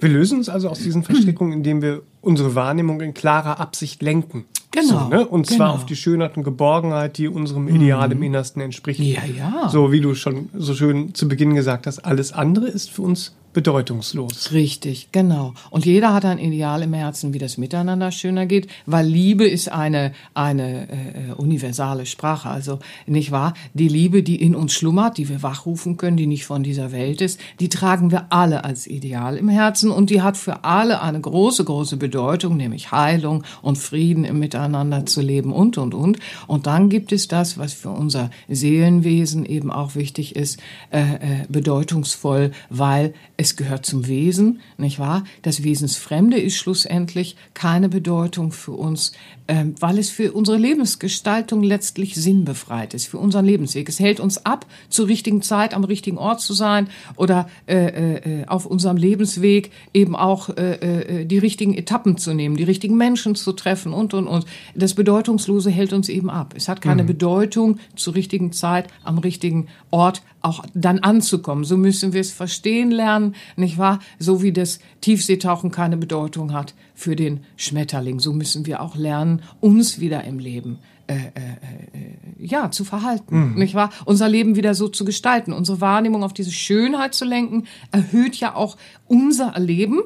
Wir 0.00 0.08
lösen 0.08 0.38
uns 0.38 0.48
also 0.48 0.68
aus 0.68 0.80
diesen 0.80 1.04
Verstrickungen, 1.04 1.52
indem 1.52 1.80
wir 1.80 2.02
unsere 2.22 2.54
Wahrnehmung 2.56 3.00
in 3.00 3.14
klarer 3.14 3.60
Absicht 3.60 4.02
lenken. 4.02 4.46
Genau, 4.72 5.04
So, 5.04 5.08
ne? 5.08 5.26
Und 5.26 5.46
zwar 5.46 5.68
genau. 5.68 5.74
auf 5.74 5.86
die 5.86 5.96
Schönheit 5.96 6.36
und 6.36 6.42
Geborgenheit, 6.42 7.18
die 7.18 7.28
unserem 7.28 7.68
Ideal 7.68 8.10
im 8.12 8.22
Innersten 8.22 8.60
entspricht. 8.60 9.00
Ja, 9.00 9.22
ja. 9.24 9.68
So 9.68 9.90
wie 9.92 10.00
du 10.00 10.14
schon 10.14 10.50
so 10.54 10.74
schön 10.74 11.14
zu 11.14 11.28
Beginn 11.28 11.54
gesagt 11.54 11.86
hast, 11.86 12.00
alles 12.00 12.32
andere 12.32 12.66
ist 12.66 12.90
für 12.90 13.02
uns 13.02 13.34
bedeutungslos. 13.56 14.52
Richtig, 14.52 15.08
genau. 15.12 15.54
Und 15.70 15.86
jeder 15.86 16.12
hat 16.12 16.26
ein 16.26 16.38
Ideal 16.38 16.82
im 16.82 16.92
Herzen, 16.92 17.32
wie 17.32 17.38
das 17.38 17.56
Miteinander 17.56 18.12
schöner 18.12 18.44
geht, 18.44 18.68
weil 18.84 19.06
Liebe 19.06 19.48
ist 19.48 19.72
eine, 19.72 20.12
eine 20.34 20.90
äh, 20.90 21.32
universale 21.38 22.04
Sprache. 22.04 22.50
Also 22.50 22.80
nicht 23.06 23.30
wahr? 23.30 23.54
Die 23.72 23.88
Liebe, 23.88 24.22
die 24.22 24.42
in 24.42 24.54
uns 24.54 24.74
schlummert, 24.74 25.16
die 25.16 25.30
wir 25.30 25.42
wachrufen 25.42 25.96
können, 25.96 26.18
die 26.18 26.26
nicht 26.26 26.44
von 26.44 26.62
dieser 26.62 26.92
Welt 26.92 27.22
ist, 27.22 27.40
die 27.58 27.70
tragen 27.70 28.10
wir 28.10 28.26
alle 28.30 28.62
als 28.62 28.86
Ideal 28.86 29.38
im 29.38 29.48
Herzen 29.48 29.90
und 29.90 30.10
die 30.10 30.20
hat 30.20 30.36
für 30.36 30.64
alle 30.64 31.00
eine 31.00 31.18
große, 31.18 31.64
große 31.64 31.96
Bedeutung, 31.96 32.58
nämlich 32.58 32.92
Heilung 32.92 33.42
und 33.62 33.78
Frieden 33.78 34.26
im 34.26 34.38
Miteinander 34.38 35.06
zu 35.06 35.22
leben 35.22 35.54
und, 35.54 35.78
und, 35.78 35.94
und. 35.94 36.18
Und 36.46 36.66
dann 36.66 36.90
gibt 36.90 37.10
es 37.10 37.26
das, 37.26 37.56
was 37.56 37.72
für 37.72 37.88
unser 37.88 38.28
Seelenwesen 38.48 39.46
eben 39.46 39.70
auch 39.70 39.94
wichtig 39.94 40.36
ist, 40.36 40.60
äh, 40.90 41.00
äh, 41.00 41.46
bedeutungsvoll, 41.48 42.50
weil 42.68 43.14
es 43.38 43.45
es 43.46 43.56
gehört 43.56 43.86
zum 43.86 44.06
Wesen, 44.06 44.60
nicht 44.76 44.98
wahr? 44.98 45.24
Das 45.42 45.62
Wesensfremde 45.62 46.38
ist 46.38 46.56
schlussendlich 46.56 47.36
keine 47.54 47.88
Bedeutung 47.88 48.52
für 48.52 48.72
uns, 48.72 49.12
weil 49.48 49.98
es 49.98 50.10
für 50.10 50.32
unsere 50.32 50.56
Lebensgestaltung 50.56 51.62
letztlich 51.62 52.14
sinnbefreit 52.14 52.94
ist, 52.94 53.06
für 53.06 53.18
unseren 53.18 53.44
Lebensweg. 53.44 53.88
Es 53.88 54.00
hält 54.00 54.18
uns 54.18 54.44
ab, 54.44 54.66
zur 54.88 55.08
richtigen 55.08 55.42
Zeit 55.42 55.74
am 55.74 55.84
richtigen 55.84 56.18
Ort 56.18 56.40
zu 56.40 56.52
sein 56.52 56.88
oder 57.16 57.48
äh, 57.66 58.40
äh, 58.40 58.46
auf 58.46 58.66
unserem 58.66 58.96
Lebensweg 58.96 59.70
eben 59.94 60.16
auch 60.16 60.48
äh, 60.48 61.20
äh, 61.20 61.24
die 61.24 61.38
richtigen 61.38 61.74
Etappen 61.74 62.16
zu 62.16 62.34
nehmen, 62.34 62.56
die 62.56 62.64
richtigen 62.64 62.96
Menschen 62.96 63.34
zu 63.34 63.52
treffen 63.52 63.92
und, 63.92 64.14
und, 64.14 64.26
und. 64.26 64.46
Das 64.74 64.94
Bedeutungslose 64.94 65.70
hält 65.70 65.92
uns 65.92 66.08
eben 66.08 66.30
ab. 66.30 66.54
Es 66.56 66.68
hat 66.68 66.80
keine 66.80 67.02
mhm. 67.02 67.08
Bedeutung, 67.08 67.78
zur 67.94 68.14
richtigen 68.14 68.52
Zeit 68.52 68.88
am 69.04 69.18
richtigen 69.18 69.68
Ort 69.90 70.22
auch 70.42 70.64
dann 70.74 71.00
anzukommen. 71.00 71.64
So 71.64 71.76
müssen 71.76 72.12
wir 72.12 72.20
es 72.20 72.30
verstehen 72.30 72.90
lernen, 72.90 73.34
nicht 73.56 73.78
wahr? 73.78 74.00
So 74.18 74.42
wie 74.42 74.52
das 74.52 74.78
Tiefseetauchen 75.00 75.70
keine 75.70 75.96
Bedeutung 75.96 76.52
hat 76.52 76.74
für 76.96 77.14
den 77.14 77.44
Schmetterling, 77.56 78.18
so 78.18 78.32
müssen 78.32 78.66
wir 78.66 78.80
auch 78.80 78.96
lernen, 78.96 79.42
uns 79.60 80.00
wieder 80.00 80.24
im 80.24 80.38
Leben 80.38 80.78
äh, 81.06 81.14
äh, 81.14 81.18
äh, 81.18 82.44
ja 82.44 82.70
zu 82.72 82.84
verhalten, 82.84 83.52
mhm. 83.52 83.58
nicht 83.58 83.74
wahr? 83.74 83.90
Unser 84.06 84.28
Leben 84.28 84.56
wieder 84.56 84.74
so 84.74 84.88
zu 84.88 85.04
gestalten, 85.04 85.52
unsere 85.52 85.80
Wahrnehmung 85.80 86.24
auf 86.24 86.32
diese 86.32 86.50
Schönheit 86.50 87.14
zu 87.14 87.24
lenken, 87.24 87.68
erhöht 87.92 88.36
ja 88.36 88.56
auch 88.56 88.76
unser 89.06 89.56
Leben 89.60 90.00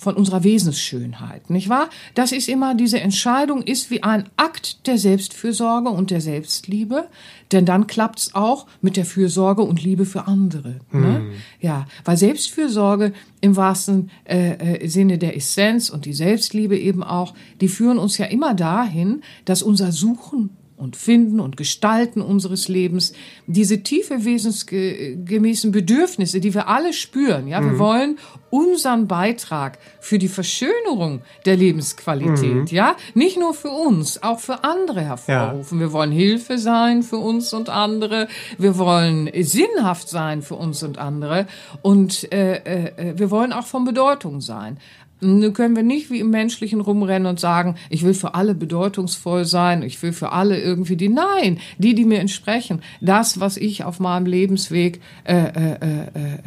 von 0.00 0.16
unserer 0.16 0.42
Wesensschönheit, 0.44 1.50
nicht 1.50 1.68
wahr? 1.68 1.90
Das 2.14 2.32
ist 2.32 2.48
immer, 2.48 2.74
diese 2.74 2.98
Entscheidung 3.00 3.62
ist 3.62 3.90
wie 3.90 4.02
ein 4.02 4.30
Akt 4.36 4.86
der 4.86 4.96
Selbstfürsorge 4.96 5.90
und 5.90 6.10
der 6.10 6.22
Selbstliebe, 6.22 7.06
denn 7.52 7.66
dann 7.66 7.86
klappt's 7.86 8.34
auch 8.34 8.66
mit 8.80 8.96
der 8.96 9.04
Fürsorge 9.04 9.60
und 9.60 9.82
Liebe 9.82 10.06
für 10.06 10.26
andere. 10.26 10.80
Hm. 10.90 11.00
Ne? 11.00 11.32
Ja, 11.60 11.86
weil 12.06 12.16
Selbstfürsorge 12.16 13.12
im 13.42 13.56
wahrsten 13.56 14.10
äh, 14.24 14.76
äh, 14.76 14.88
Sinne 14.88 15.18
der 15.18 15.36
Essenz 15.36 15.90
und 15.90 16.06
die 16.06 16.14
Selbstliebe 16.14 16.78
eben 16.78 17.02
auch, 17.02 17.34
die 17.60 17.68
führen 17.68 17.98
uns 17.98 18.16
ja 18.16 18.24
immer 18.24 18.54
dahin, 18.54 19.20
dass 19.44 19.62
unser 19.62 19.92
Suchen 19.92 20.56
und 20.80 20.96
Finden 20.96 21.40
und 21.40 21.56
Gestalten 21.56 22.22
unseres 22.22 22.68
Lebens, 22.68 23.12
diese 23.46 23.82
tiefe 23.82 24.24
wesensgemäßen 24.24 25.72
Bedürfnisse, 25.72 26.40
die 26.40 26.54
wir 26.54 26.68
alle 26.68 26.92
spüren. 26.92 27.46
Ja, 27.46 27.60
wir 27.62 27.72
mhm. 27.72 27.78
wollen 27.78 28.18
unseren 28.48 29.06
Beitrag 29.06 29.78
für 30.00 30.18
die 30.18 30.28
Verschönerung 30.28 31.20
der 31.44 31.56
Lebensqualität, 31.56 32.54
mhm. 32.54 32.66
ja, 32.70 32.96
nicht 33.14 33.38
nur 33.38 33.54
für 33.54 33.70
uns, 33.70 34.22
auch 34.22 34.40
für 34.40 34.64
andere 34.64 35.02
hervorrufen. 35.02 35.78
Ja. 35.78 35.86
Wir 35.86 35.92
wollen 35.92 36.12
Hilfe 36.12 36.58
sein 36.58 37.02
für 37.02 37.18
uns 37.18 37.52
und 37.52 37.68
andere. 37.68 38.26
Wir 38.58 38.78
wollen 38.78 39.30
sinnhaft 39.42 40.08
sein 40.08 40.42
für 40.42 40.56
uns 40.56 40.82
und 40.82 40.98
andere. 40.98 41.46
Und 41.82 42.32
äh, 42.32 42.88
äh, 42.88 43.18
wir 43.18 43.30
wollen 43.30 43.52
auch 43.52 43.66
von 43.66 43.84
Bedeutung 43.84 44.40
sein. 44.40 44.78
Nun 45.20 45.52
können 45.52 45.76
wir 45.76 45.82
nicht 45.82 46.10
wie 46.10 46.20
im 46.20 46.30
Menschlichen 46.30 46.80
rumrennen 46.80 47.26
und 47.26 47.40
sagen, 47.40 47.76
ich 47.90 48.04
will 48.04 48.14
für 48.14 48.34
alle 48.34 48.54
bedeutungsvoll 48.54 49.44
sein, 49.44 49.82
ich 49.82 50.02
will 50.02 50.12
für 50.12 50.32
alle 50.32 50.60
irgendwie 50.60 50.96
die. 50.96 51.08
Nein, 51.08 51.58
die, 51.78 51.94
die 51.94 52.04
mir 52.04 52.20
entsprechen. 52.20 52.82
Das, 53.00 53.40
was 53.40 53.56
ich 53.56 53.84
auf 53.84 54.00
meinem 54.00 54.26
Lebensweg 54.26 55.00
äh, 55.24 55.34
äh, 55.34 55.76
äh, 55.80 56.02
äh 56.04 56.38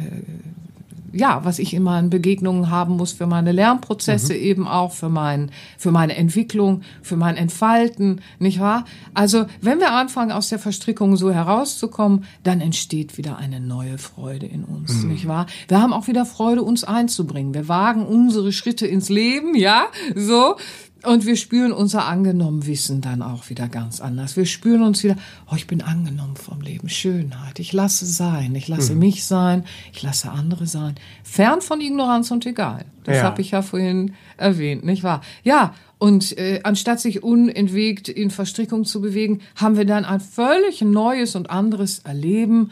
ja, 1.14 1.44
was 1.44 1.58
ich 1.58 1.74
in 1.74 1.82
meinen 1.82 2.10
Begegnungen 2.10 2.70
haben 2.70 2.96
muss 2.96 3.12
für 3.12 3.26
meine 3.26 3.52
Lernprozesse 3.52 4.34
mhm. 4.34 4.40
eben 4.40 4.68
auch, 4.68 4.92
für 4.92 5.08
mein, 5.08 5.50
für 5.78 5.90
meine 5.90 6.16
Entwicklung, 6.16 6.82
für 7.02 7.16
mein 7.16 7.36
Entfalten, 7.36 8.20
nicht 8.38 8.60
wahr? 8.60 8.84
Also, 9.14 9.46
wenn 9.60 9.78
wir 9.78 9.92
anfangen, 9.92 10.32
aus 10.32 10.48
der 10.48 10.58
Verstrickung 10.58 11.16
so 11.16 11.30
herauszukommen, 11.30 12.24
dann 12.42 12.60
entsteht 12.60 13.16
wieder 13.16 13.36
eine 13.36 13.60
neue 13.60 13.98
Freude 13.98 14.46
in 14.46 14.64
uns, 14.64 15.02
mhm. 15.02 15.10
nicht 15.10 15.28
wahr? 15.28 15.46
Wir 15.68 15.80
haben 15.80 15.92
auch 15.92 16.08
wieder 16.08 16.26
Freude, 16.26 16.62
uns 16.62 16.84
einzubringen. 16.84 17.54
Wir 17.54 17.68
wagen 17.68 18.04
unsere 18.04 18.52
Schritte 18.52 18.86
ins 18.86 19.08
Leben, 19.08 19.54
ja, 19.54 19.86
so. 20.14 20.56
Und 21.04 21.26
wir 21.26 21.36
spüren 21.36 21.72
unser 21.72 22.06
Angenommenwissen 22.06 23.00
dann 23.00 23.22
auch 23.22 23.50
wieder 23.50 23.68
ganz 23.68 24.00
anders. 24.00 24.36
Wir 24.36 24.46
spüren 24.46 24.82
uns 24.82 25.04
wieder, 25.04 25.16
oh, 25.50 25.54
ich 25.56 25.66
bin 25.66 25.82
angenommen 25.82 26.36
vom 26.36 26.60
Leben, 26.60 26.88
Schönheit. 26.88 27.58
Ich 27.58 27.72
lasse 27.72 28.06
sein, 28.06 28.54
ich 28.54 28.68
lasse 28.68 28.94
mhm. 28.94 29.00
mich 29.00 29.24
sein, 29.24 29.64
ich 29.92 30.02
lasse 30.02 30.30
andere 30.30 30.66
sein. 30.66 30.94
Fern 31.22 31.60
von 31.60 31.80
Ignoranz 31.80 32.30
und 32.30 32.46
egal. 32.46 32.86
Das 33.04 33.18
ja. 33.18 33.22
habe 33.24 33.42
ich 33.42 33.50
ja 33.50 33.62
vorhin 33.62 34.14
erwähnt, 34.36 34.84
nicht 34.84 35.02
wahr? 35.02 35.20
Ja, 35.42 35.74
und 35.98 36.36
äh, 36.38 36.60
anstatt 36.64 37.00
sich 37.00 37.22
unentwegt 37.22 38.08
in 38.08 38.30
Verstrickung 38.30 38.84
zu 38.84 39.00
bewegen, 39.00 39.40
haben 39.56 39.76
wir 39.76 39.84
dann 39.84 40.04
ein 40.04 40.20
völlig 40.20 40.80
neues 40.80 41.36
und 41.36 41.50
anderes 41.50 42.00
Erleben 42.00 42.70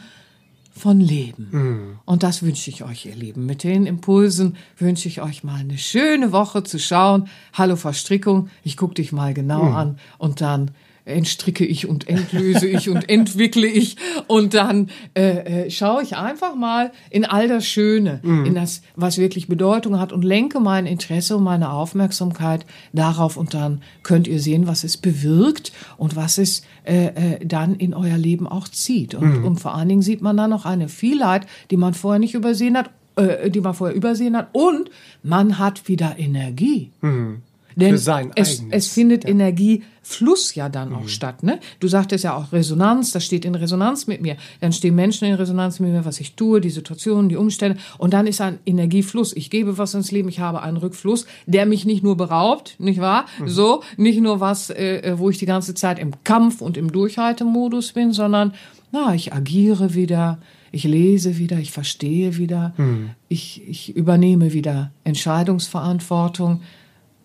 von 0.75 0.99
Leben. 0.99 1.49
Mhm. 1.51 1.99
Und 2.05 2.23
das 2.23 2.41
wünsche 2.41 2.69
ich 2.69 2.83
euch, 2.83 3.05
ihr 3.05 3.15
Lieben. 3.15 3.45
Mit 3.45 3.63
den 3.63 3.85
Impulsen 3.85 4.57
wünsche 4.77 5.07
ich 5.07 5.21
euch 5.21 5.43
mal 5.43 5.59
eine 5.59 5.77
schöne 5.77 6.31
Woche 6.31 6.63
zu 6.63 6.79
schauen. 6.79 7.27
Hallo 7.53 7.75
Verstrickung, 7.75 8.49
ich 8.63 8.75
gucke 8.75 8.95
dich 8.95 9.11
mal 9.11 9.33
genau 9.33 9.63
mhm. 9.65 9.75
an 9.75 9.97
und 10.17 10.41
dann 10.41 10.71
entstricke 11.05 11.65
ich 11.65 11.87
und 11.87 12.07
entlöse 12.07 12.67
ich 12.67 12.89
und 12.89 13.09
entwickle 13.09 13.67
ich 13.67 13.97
und 14.27 14.53
dann 14.53 14.89
äh, 15.15 15.65
äh, 15.65 15.71
schaue 15.71 16.01
ich 16.01 16.15
einfach 16.15 16.55
mal 16.55 16.91
in 17.09 17.25
all 17.25 17.47
das 17.47 17.65
Schöne, 17.67 18.21
mhm. 18.23 18.45
in 18.45 18.55
das, 18.55 18.81
was 18.95 19.17
wirklich 19.17 19.47
Bedeutung 19.47 19.99
hat 19.99 20.13
und 20.13 20.23
lenke 20.23 20.59
mein 20.59 20.85
Interesse 20.85 21.35
und 21.37 21.43
meine 21.43 21.71
Aufmerksamkeit 21.71 22.65
darauf 22.93 23.35
und 23.35 23.53
dann 23.53 23.81
könnt 24.03 24.27
ihr 24.27 24.39
sehen, 24.39 24.65
was 24.67 24.83
es 24.83 24.97
bewirkt 24.97 25.73
und 25.97 26.15
was 26.15 26.37
es 26.37 26.63
äh, 26.85 27.07
äh, 27.07 27.45
dann 27.45 27.75
in 27.75 27.93
euer 27.93 28.17
Leben 28.17 28.47
auch 28.47 28.67
zieht. 28.67 29.15
Und, 29.15 29.39
mhm. 29.39 29.45
und 29.45 29.59
vor 29.59 29.75
allen 29.75 29.89
Dingen 29.89 30.01
sieht 30.01 30.21
man 30.21 30.37
dann 30.37 30.49
noch 30.49 30.65
eine 30.65 30.87
Vielheit, 30.87 31.47
die 31.69 31.77
man 31.77 31.93
vorher 31.93 32.19
nicht 32.19 32.33
übersehen 32.33 32.77
hat, 32.77 32.91
äh, 33.15 33.49
die 33.49 33.61
man 33.61 33.73
vorher 33.73 33.95
übersehen 33.95 34.37
hat 34.37 34.49
und 34.53 34.89
man 35.21 35.59
hat 35.59 35.87
wieder 35.87 36.15
Energie. 36.17 36.91
Mhm. 37.01 37.41
Denn 37.75 37.93
es, 38.35 38.63
es, 38.69 38.87
findet 38.89 39.23
ja. 39.23 39.29
Energiefluss 39.29 40.55
ja 40.55 40.69
dann 40.69 40.89
mhm. 40.89 40.95
auch 40.95 41.07
statt. 41.07 41.43
Ne? 41.43 41.59
Du 41.79 41.87
sagtest 41.87 42.23
ja 42.23 42.35
auch 42.35 42.51
Resonanz, 42.51 43.11
das 43.11 43.25
steht 43.25 43.45
in 43.45 43.55
Resonanz 43.55 44.07
mit 44.07 44.21
mir. 44.21 44.37
Dann 44.61 44.73
stehen 44.73 44.95
Menschen 44.95 45.27
in 45.27 45.35
Resonanz 45.35 45.79
mit 45.79 45.91
mir, 45.91 46.05
was 46.05 46.19
ich 46.19 46.35
tue, 46.35 46.61
die 46.61 46.69
Situationen, 46.69 47.29
die 47.29 47.35
Umstände. 47.35 47.79
Und 47.97 48.13
dann 48.13 48.27
ist 48.27 48.41
ein 48.41 48.59
Energiefluss. 48.65 49.33
Ich 49.33 49.49
gebe 49.49 49.77
was 49.77 49.93
ins 49.93 50.11
Leben, 50.11 50.29
ich 50.29 50.39
habe 50.39 50.61
einen 50.61 50.77
Rückfluss, 50.77 51.25
der 51.45 51.65
mich 51.65 51.85
nicht 51.85 52.03
nur 52.03 52.17
beraubt, 52.17 52.75
nicht 52.79 52.99
wahr? 52.99 53.25
Mhm. 53.39 53.47
So, 53.47 53.83
nicht 53.97 54.21
nur 54.21 54.39
was, 54.39 54.69
äh 54.69 55.13
wo 55.17 55.29
ich 55.29 55.37
die 55.37 55.45
ganze 55.45 55.73
Zeit 55.73 55.99
im 55.99 56.23
Kampf 56.23 56.61
und 56.61 56.77
im 56.77 56.91
Durchhaltemodus 56.91 57.93
bin, 57.93 58.13
sondern 58.13 58.53
na, 58.91 59.15
ich 59.15 59.33
agiere 59.33 59.95
wieder, 59.95 60.37
ich 60.71 60.83
lese 60.83 61.37
wieder, 61.37 61.57
ich 61.57 61.71
verstehe 61.71 62.37
wieder, 62.37 62.73
mhm. 62.77 63.11
ich, 63.27 63.61
ich 63.67 63.95
übernehme 63.95 64.53
wieder 64.53 64.91
Entscheidungsverantwortung 65.03 66.61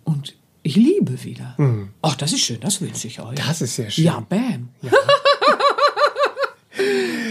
und 0.05 0.35
ich 0.69 0.77
liebe 0.77 1.25
wieder. 1.25 1.55
Mhm. 1.57 1.89
Ach, 2.03 2.15
das 2.15 2.33
ist 2.35 2.41
schön, 2.41 2.61
das 2.61 2.83
wünsche 2.83 3.09
ich 3.09 3.21
euch. 3.21 3.37
Das 3.37 3.63
ist 3.63 3.77
sehr 3.77 3.91
schön. 3.91 4.05
Ja, 4.05 4.21
bam. 4.21 4.69
Ja. 4.83 4.93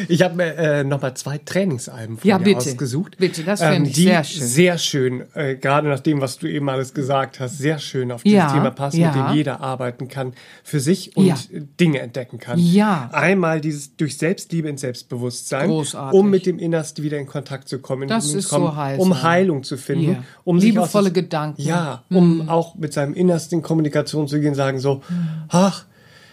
Ich 0.10 0.22
habe 0.22 0.36
mir 0.36 0.56
äh, 0.56 0.84
nochmal 0.84 1.14
zwei 1.16 1.38
Trainingsalben 1.38 2.18
von 2.18 2.28
ja, 2.28 2.38
dir 2.38 2.44
bitte. 2.44 2.58
ausgesucht. 2.58 3.18
Bitte, 3.18 3.44
das 3.44 3.62
finde 3.62 3.76
ähm, 3.76 3.84
ich 3.86 3.96
sehr 3.96 4.24
schön. 4.24 4.48
Sehr 4.48 4.78
schön, 4.78 5.24
äh, 5.34 5.56
gerade 5.56 5.88
nach 5.88 6.00
dem, 6.00 6.22
was 6.22 6.38
du 6.38 6.48
eben 6.48 6.70
alles 6.70 6.94
gesagt 6.94 7.40
hast, 7.40 7.58
sehr 7.58 7.80
schön 7.80 8.12
auf 8.12 8.24
dieses 8.24 8.38
ja, 8.38 8.52
Thema 8.52 8.72
passen, 8.72 9.00
ja. 9.00 9.12
mit 9.12 9.16
dem 9.16 9.36
jeder 9.36 9.62
arbeiten 9.62 10.08
kann, 10.08 10.34
für 10.64 10.80
sich 10.80 11.16
und 11.16 11.26
ja. 11.26 11.36
Dinge 11.80 12.00
entdecken 12.00 12.40
kann. 12.40 12.60
Ja. 12.60 13.10
Einmal 13.12 13.62
dieses 13.62 13.96
durch 13.96 14.18
Selbstliebe 14.18 14.70
ins 14.70 14.82
Selbstbewusstsein, 14.82 15.70
Großartig. 15.70 16.20
um 16.20 16.30
mit 16.30 16.46
dem 16.46 16.60
Innersten 16.60 17.04
wieder 17.04 17.18
in 17.18 17.28
Kontakt 17.28 17.68
zu 17.70 17.80
kommen, 17.80 18.08
das 18.08 18.34
ist 18.34 18.50
kommen, 18.50 18.68
so 18.68 18.76
heilsam. 18.76 19.12
um 19.12 19.24
Heilung 19.24 19.64
zu 19.64 19.78
finden, 19.78 20.24
um 20.44 20.58
liebevolle 20.58 21.12
Gedanken. 21.12 21.62
Ja, 21.62 22.04
um 22.10 22.44
mhm. 22.44 22.50
auch 22.50 22.76
mit 22.76 22.94
seinem 22.94 23.14
Innersten 23.14 23.60
in 23.60 23.64
Kommunikation 23.64 24.28
zu 24.28 24.40
gehen, 24.40 24.56
sagen 24.56 24.80
so, 24.80 25.02
mhm. 25.10 25.28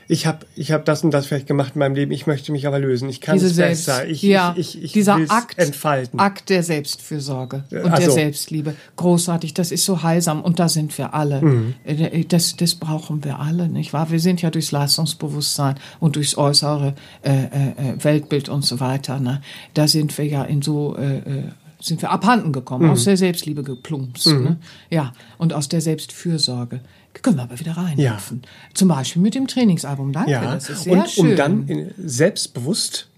Ich 0.08 0.26
habe 0.26 0.46
ich 0.54 0.72
hab 0.72 0.84
das 0.84 1.02
und 1.02 1.10
das 1.12 1.26
vielleicht 1.26 1.46
gemacht 1.46 1.72
in 1.74 1.78
meinem 1.78 1.94
Leben, 1.94 2.12
ich 2.12 2.26
möchte 2.26 2.52
mich 2.52 2.66
aber 2.66 2.78
lösen, 2.78 3.08
ich 3.08 3.20
kann 3.20 3.34
Diese 3.34 3.46
es 3.46 3.54
Selbst, 3.54 3.86
besser, 3.86 4.06
ich, 4.06 4.22
ja, 4.22 4.54
ich, 4.56 4.76
ich, 4.76 4.84
ich 4.84 4.92
dieser 4.92 5.18
Akt, 5.28 5.58
entfalten. 5.58 6.20
Akt 6.20 6.50
der 6.50 6.62
Selbstfürsorge 6.62 7.64
und 7.70 7.90
also. 7.90 7.96
der 7.96 8.10
Selbstliebe, 8.10 8.74
großartig, 8.96 9.54
das 9.54 9.72
ist 9.72 9.84
so 9.84 10.02
heilsam 10.02 10.42
und 10.42 10.58
da 10.58 10.68
sind 10.68 10.96
wir 10.98 11.14
alle, 11.14 11.40
mhm. 11.40 11.74
Äh, 11.84 12.24
das, 12.24 12.56
das 12.56 12.74
brauchen 12.74 13.24
wir 13.24 13.38
alle, 13.38 13.68
nicht 13.68 13.92
wahr? 13.92 14.10
Wir 14.10 14.20
sind 14.20 14.42
ja 14.42 14.50
durchs 14.50 14.72
Leistungsbewusstsein 14.72 15.76
und 16.00 16.16
durchs 16.16 16.36
äußere 16.36 16.94
äh, 17.22 17.30
äh, 17.30 18.04
Weltbild 18.04 18.48
und 18.48 18.64
so 18.64 18.80
weiter, 18.80 19.20
ne? 19.20 19.40
da 19.74 19.88
sind 19.88 20.16
wir 20.18 20.26
ja 20.26 20.44
in 20.44 20.62
so... 20.62 20.96
Äh, 20.96 21.18
äh 21.18 21.42
sind 21.80 22.00
wir 22.00 22.10
abhanden 22.10 22.52
gekommen, 22.52 22.86
mhm. 22.86 22.92
aus 22.92 23.04
der 23.04 23.18
Selbstliebe 23.18 23.62
geplumpst. 23.62 24.28
Mhm. 24.28 24.42
Ne? 24.42 24.56
Ja, 24.88 25.12
und 25.36 25.52
aus 25.52 25.68
der 25.68 25.82
Selbstfürsorge 25.82 26.80
können 27.22 27.36
wir 27.36 27.42
aber 27.44 27.58
wieder 27.58 27.76
reinhüpfen. 27.76 28.42
Ja. 28.42 28.48
Zum 28.74 28.88
Beispiel 28.88 29.22
mit 29.22 29.34
dem 29.34 29.46
Trainingsalbum. 29.46 30.12
Danke, 30.12 30.30
ja. 30.30 30.54
das 30.54 30.70
ist 30.70 30.84
sehr 30.84 30.94
und, 30.94 31.08
schön. 31.08 31.30
Um 31.30 31.36
dann 31.36 31.90
selbstbewusst 31.96 33.08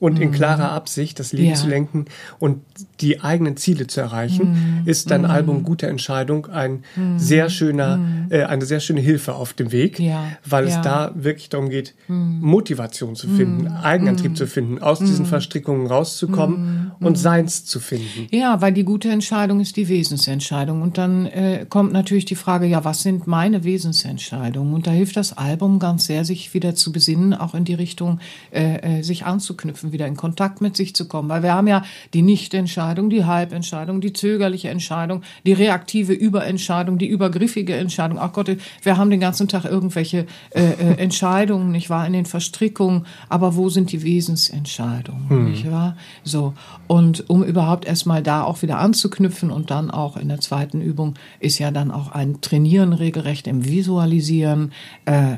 und 0.00 0.18
in 0.18 0.30
klarer 0.32 0.70
Absicht 0.72 1.18
das 1.18 1.32
Leben 1.32 1.48
Ja. 1.50 1.54
zu 1.54 1.66
lenken 1.68 2.04
und 2.38 2.60
die 3.00 3.20
eigenen 3.20 3.56
Ziele 3.56 3.86
zu 3.86 4.00
erreichen, 4.00 4.82
ist 4.84 5.10
dein 5.10 5.24
Album 5.24 5.62
Gute 5.64 5.86
Entscheidung 5.88 6.46
ein 6.46 6.84
sehr 7.16 7.50
schöner, 7.50 7.98
äh, 8.30 8.44
eine 8.44 8.64
sehr 8.64 8.80
schöne 8.80 9.00
Hilfe 9.00 9.34
auf 9.34 9.52
dem 9.54 9.72
Weg, 9.72 9.98
Ja. 9.98 10.24
weil 10.44 10.66
es 10.66 10.74
Ja. 10.76 10.82
da 10.82 11.12
wirklich 11.14 11.48
darum 11.48 11.68
geht, 11.68 11.94
Motivation 12.08 13.14
zu 13.16 13.28
finden, 13.28 13.66
Eigenantrieb 13.68 14.36
zu 14.36 14.46
finden, 14.46 14.78
aus 14.80 14.98
diesen 15.00 15.26
Verstrickungen 15.26 15.86
rauszukommen 15.86 16.92
und 17.00 17.18
Seins 17.18 17.64
zu 17.64 17.80
finden. 17.80 18.26
Ja, 18.30 18.60
weil 18.60 18.72
die 18.72 18.84
gute 18.84 19.10
Entscheidung 19.10 19.60
ist 19.60 19.76
die 19.76 19.88
Wesensentscheidung. 19.88 20.82
Und 20.82 20.98
dann 20.98 21.26
äh, 21.26 21.66
kommt 21.68 21.92
natürlich 21.92 22.24
die 22.24 22.34
Frage, 22.36 22.66
ja, 22.66 22.84
was 22.84 23.02
sind 23.02 23.26
meine 23.26 23.64
Wesensentscheidungen? 23.64 24.74
Und 24.74 24.86
da 24.86 24.90
hilft 24.90 25.16
das 25.16 25.36
Album 25.36 25.78
ganz 25.78 26.06
sehr, 26.06 26.24
sich 26.24 26.54
wieder 26.54 26.74
zu 26.74 26.92
besinnen, 26.92 27.34
auch 27.34 27.54
in 27.54 27.64
die 27.64 27.74
Richtung, 27.74 28.20
äh, 28.52 28.98
äh, 28.98 29.02
sich 29.02 29.24
anzuknüpfen, 29.24 29.87
wieder 29.92 30.06
in 30.06 30.16
Kontakt 30.16 30.60
mit 30.60 30.76
sich 30.76 30.94
zu 30.94 31.08
kommen. 31.08 31.28
Weil 31.28 31.42
wir 31.42 31.54
haben 31.54 31.66
ja 31.66 31.84
die 32.14 32.22
Nichtentscheidung, 32.22 33.10
die 33.10 33.24
Halbentscheidung, 33.24 34.00
die 34.00 34.12
zögerliche 34.12 34.68
Entscheidung, 34.68 35.22
die 35.44 35.52
reaktive 35.52 36.12
Überentscheidung, 36.12 36.98
die 36.98 37.06
übergriffige 37.06 37.76
Entscheidung. 37.76 38.18
Ach 38.20 38.32
Gott, 38.32 38.50
wir 38.82 38.96
haben 38.96 39.10
den 39.10 39.20
ganzen 39.20 39.48
Tag 39.48 39.64
irgendwelche 39.64 40.26
äh, 40.50 40.62
äh, 40.62 40.98
Entscheidungen, 40.98 41.70
nicht 41.70 41.90
wahr, 41.90 42.06
in 42.06 42.12
den 42.12 42.26
Verstrickungen. 42.26 43.06
Aber 43.28 43.56
wo 43.56 43.68
sind 43.68 43.92
die 43.92 44.02
Wesensentscheidungen, 44.02 45.50
nicht 45.50 45.70
wahr? 45.70 45.96
So. 46.24 46.54
Und 46.86 47.28
um 47.28 47.42
überhaupt 47.42 47.84
erstmal 47.84 48.22
da 48.22 48.42
auch 48.42 48.62
wieder 48.62 48.78
anzuknüpfen 48.78 49.50
und 49.50 49.70
dann 49.70 49.90
auch 49.90 50.16
in 50.16 50.28
der 50.28 50.40
zweiten 50.40 50.80
Übung 50.80 51.14
ist 51.40 51.58
ja 51.58 51.70
dann 51.70 51.90
auch 51.90 52.12
ein 52.12 52.40
Trainieren 52.40 52.92
regelrecht 52.92 53.46
im 53.46 53.64
Visualisieren, 53.64 54.72
äh, 55.06 55.12
äh, 55.12 55.34
äh, 55.34 55.36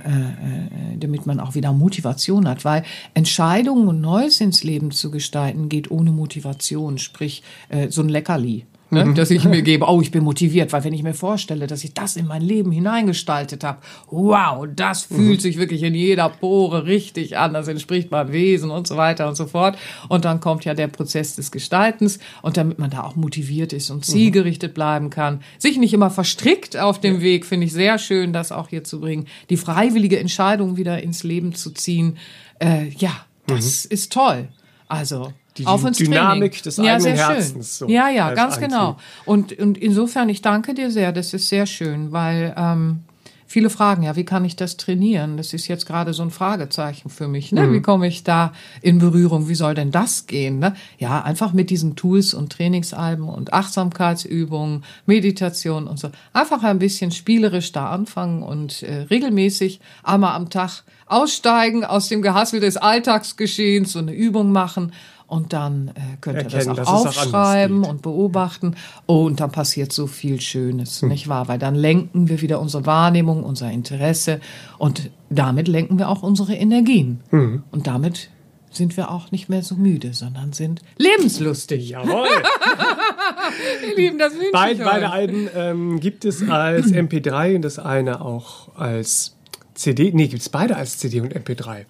damit 0.99 1.27
man 1.27 1.41
auch 1.41 1.55
wieder 1.55 1.73
Motivation 1.73 2.49
hat, 2.49 2.65
weil 2.65 2.85
Entscheidungen 3.15 3.89
und 3.89 4.01
Neues 4.01 4.40
ins 4.41 4.65
Leben 4.65 4.91
zu 4.91 5.11
gestalten 5.11 5.69
geht 5.69 5.91
ohne 5.91 6.13
Motivation, 6.13 6.99
sprich 6.99 7.43
äh, 7.69 7.91
so 7.91 8.03
ein 8.03 8.09
Leckerli. 8.09 8.67
Ne, 8.93 9.15
dass 9.15 9.31
ich 9.31 9.45
mir 9.45 9.63
gebe, 9.63 9.89
oh, 9.89 10.01
ich 10.01 10.11
bin 10.11 10.25
motiviert, 10.25 10.73
weil 10.73 10.83
wenn 10.83 10.93
ich 10.93 11.05
mir 11.05 11.15
vorstelle, 11.15 11.69
dass 11.69 11.85
ich 11.85 11.95
das 11.95 12.17
in 12.17 12.27
mein 12.27 12.43
Leben 12.43 12.73
hineingestaltet 12.73 13.63
habe, 13.63 13.79
wow, 14.11 14.67
das 14.75 15.05
fühlt 15.05 15.41
sich 15.41 15.59
wirklich 15.59 15.85
in 15.85 15.95
jeder 15.95 16.29
Pore 16.29 16.87
richtig 16.87 17.39
an, 17.39 17.53
das 17.53 17.69
entspricht 17.69 18.11
meinem 18.11 18.33
Wesen 18.33 18.71
und 18.71 18.89
so 18.89 18.97
weiter 18.97 19.29
und 19.29 19.37
so 19.37 19.47
fort. 19.47 19.79
Und 20.09 20.25
dann 20.25 20.41
kommt 20.41 20.65
ja 20.65 20.75
der 20.75 20.89
Prozess 20.89 21.37
des 21.37 21.53
Gestaltens 21.53 22.19
und 22.43 22.57
damit 22.57 22.81
man 22.81 22.91
da 22.91 23.05
auch 23.05 23.15
motiviert 23.15 23.73
ist 23.73 23.91
und 23.91 24.05
zielgerichtet 24.05 24.75
bleiben 24.75 25.09
kann, 25.11 25.41
sich 25.59 25.79
nicht 25.79 25.95
immer 25.95 26.11
verstrickt 26.11 26.77
auf 26.77 27.01
dem 27.01 27.21
Weg, 27.21 27.47
finde 27.47 27.67
ich 27.67 27.73
sehr 27.73 27.99
schön, 27.99 28.33
das 28.33 28.51
auch 28.51 28.69
hier 28.69 28.83
zu 28.83 29.01
bringen, 29.01 29.27
die 29.51 29.57
freiwillige 29.57 30.19
Entscheidung 30.19 30.77
wieder 30.77 31.01
ins 31.01 31.23
Leben 31.23 31.55
zu 31.55 31.71
ziehen. 31.71 32.19
Äh, 32.59 32.89
ja, 32.99 33.13
das 33.57 33.85
ist 33.85 34.13
toll. 34.13 34.49
Also 34.89 35.33
Die 35.57 35.67
auf 35.67 35.85
ins 35.85 35.99
Dynamik 35.99 36.53
Training. 36.53 36.63
des 36.65 36.77
ja, 36.79 36.83
eigenen 36.85 37.01
sehr 37.01 37.17
Herzens, 37.17 37.79
Schön. 37.79 37.89
so 37.89 37.89
ja, 37.89 38.09
ja, 38.09 38.35
ganz 38.35 38.59
genau. 38.59 38.97
Und, 39.25 39.57
und 39.59 39.79
insofern, 39.79 40.29
ich 40.29 40.43
danke 40.43 40.75
dir 40.75 40.91
sehr, 40.91 41.13
das 41.13 41.33
ist 41.33 41.49
sehr 41.49 41.67
schön, 41.67 42.13
weil 42.13 42.55
ähm, 42.57 43.05
viele 43.51 43.69
fragen 43.69 44.05
ja, 44.05 44.15
wie 44.15 44.25
kann 44.25 44.45
ich 44.45 44.55
das 44.55 44.77
trainieren? 44.77 45.37
Das 45.37 45.53
ist 45.53 45.67
jetzt 45.67 45.85
gerade 45.85 46.15
so 46.15 46.23
ein 46.23 46.31
Fragezeichen 46.31 47.11
für 47.11 47.27
mich. 47.27 47.51
Ne? 47.51 47.73
Wie 47.73 47.83
komme 47.83 48.07
ich 48.07 48.23
da 48.23 48.53
in 48.81 49.01
Berührung? 49.01 49.49
Wie 49.49 49.57
soll 49.57 49.75
denn 49.75 49.91
das 49.91 50.29
gehen? 50.29 50.61
Ne? 50.61 50.77
Ja, 50.99 51.23
einfach 51.23 51.53
mit 51.53 51.69
diesen 51.69 51.97
Tools 51.97 52.33
und 52.33 52.53
Trainingsalben 52.53 53.29
und 53.29 53.53
Achtsamkeitsübungen, 53.53 54.85
Meditation 55.05 55.89
und 55.89 55.99
so. 55.99 56.11
Einfach 56.33 56.63
ein 56.63 56.79
bisschen 56.79 57.11
spielerisch 57.11 57.73
da 57.73 57.91
anfangen 57.91 58.45
und 58.45 58.85
äh, 58.85 59.07
regelmäßig 59.11 59.81
einmal 60.05 60.37
am 60.37 60.49
Tag 60.49 60.85
aussteigen 61.07 61.85
aus 61.85 62.09
dem 62.09 62.23
Gehassel 62.23 62.61
des 62.61 62.77
Alltagsgeschehens, 62.77 63.91
so 63.91 63.99
eine 63.99 64.13
Übung 64.13 64.53
machen. 64.53 64.93
Und 65.31 65.53
dann 65.53 65.93
äh, 65.95 66.17
könnt 66.21 66.39
ihr 66.39 66.45
Erkennen, 66.45 66.75
das 66.75 66.89
auch 66.89 67.07
auch 67.07 67.07
aufschreiben 67.07 67.83
geht. 67.83 67.91
und 67.91 68.03
beobachten. 68.03 68.75
Oh, 69.07 69.27
und 69.27 69.39
dann 69.39 69.53
passiert 69.53 69.93
so 69.93 70.09
viel 70.09 70.41
Schönes, 70.41 71.03
nicht 71.03 71.29
wahr? 71.29 71.47
Weil 71.47 71.61
dann 71.61 71.77
lenken 71.77 72.29
wir 72.29 72.41
wieder 72.41 72.61
unsere 72.61 72.85
Wahrnehmung, 72.85 73.45
unser 73.45 73.71
Interesse 73.71 74.41
und 74.79 75.11
damit 75.29 75.69
lenken 75.69 75.99
wir 75.99 76.09
auch 76.09 76.25
unsere 76.25 76.55
Energien. 76.55 77.21
Und 77.31 77.87
damit 77.87 78.29
sind 78.71 78.97
wir 78.97 79.11
auch 79.11 79.31
nicht 79.31 79.49
mehr 79.49 79.63
so 79.63 79.77
müde, 79.77 80.15
sondern 80.15 80.53
sind 80.53 80.83
lebenslustig. 80.99 81.91
Jawohl! 81.91 82.27
Ihr 83.89 83.97
Lieben, 83.97 84.19
das 84.19 84.35
wünsche 84.35 84.51
Beid, 84.53 84.79
ich 84.79 84.85
beide 84.85 85.07
euch. 85.07 85.13
Alben 85.13 85.49
ähm, 85.55 86.01
gibt 86.01 86.25
es 86.25 86.49
als 86.49 86.87
MP3 86.93 87.57
und 87.57 87.63
das 87.63 87.79
eine 87.79 88.21
auch 88.21 88.77
als 88.77 89.37
CD. 89.75 90.11
Nee, 90.13 90.27
gibt 90.27 90.43
es 90.43 90.49
beide 90.49 90.77
als 90.77 90.99
CD 90.99 91.21
und 91.21 91.35
MP3. 91.35 91.85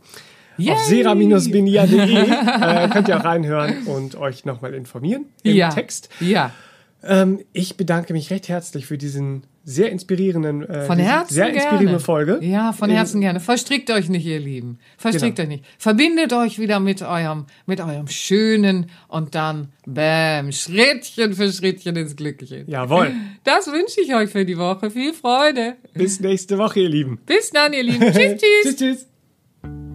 Yay! 0.60 0.72
Auf 0.72 0.80
sera-benia.de 0.84 2.16
äh, 2.84 2.88
könnt 2.88 3.08
ihr 3.08 3.18
auch 3.18 3.24
reinhören 3.24 3.86
und 3.86 4.16
euch 4.16 4.44
nochmal 4.44 4.74
informieren 4.74 5.26
im 5.42 5.56
ja. 5.56 5.70
Text. 5.70 6.08
Ja. 6.20 6.52
Ähm, 7.02 7.40
ich 7.52 7.76
bedanke 7.76 8.12
mich 8.12 8.30
recht 8.30 8.48
herzlich 8.48 8.86
für 8.86 8.98
diesen 8.98 9.44
sehr 9.64 9.90
inspirierenden, 9.90 10.68
äh, 10.68 10.84
Von 10.84 10.98
Herzen 10.98 11.34
sehr 11.34 11.46
gerne. 11.46 11.58
inspirierende 11.58 12.00
Folge. 12.00 12.38
Ja, 12.42 12.72
von 12.72 12.90
Herzen 12.90 13.20
gerne. 13.20 13.40
Verstrickt 13.40 13.90
euch 13.90 14.08
nicht, 14.08 14.26
ihr 14.26 14.40
Lieben. 14.40 14.78
Verstrickt 14.96 15.36
Genau. 15.36 15.46
euch 15.48 15.56
nicht. 15.60 15.64
Verbindet 15.78 16.32
euch 16.32 16.58
wieder 16.58 16.80
mit 16.80 17.02
eurem, 17.02 17.46
mit 17.66 17.80
eurem 17.80 18.08
Schönen 18.08 18.90
und 19.08 19.34
dann, 19.34 19.68
bam, 19.86 20.50
Schrittchen 20.52 21.34
für 21.34 21.52
Schrittchen 21.52 21.96
ins 21.96 22.16
Glückliche. 22.16 22.64
Jawohl. 22.66 23.12
Das 23.44 23.66
wünsche 23.68 24.00
ich 24.00 24.14
euch 24.14 24.30
für 24.30 24.44
die 24.44 24.58
Woche. 24.58 24.90
Viel 24.90 25.12
Freude. 25.12 25.76
Bis 25.94 26.20
nächste 26.20 26.58
Woche, 26.58 26.80
ihr 26.80 26.88
Lieben. 26.88 27.18
Bis 27.26 27.50
dann, 27.50 27.72
ihr 27.72 27.82
Lieben. 27.82 28.00
tschüss, 28.12 28.14
tschüss. 28.14 28.40
tschüss, 28.40 28.76
tschüss. 28.76 29.09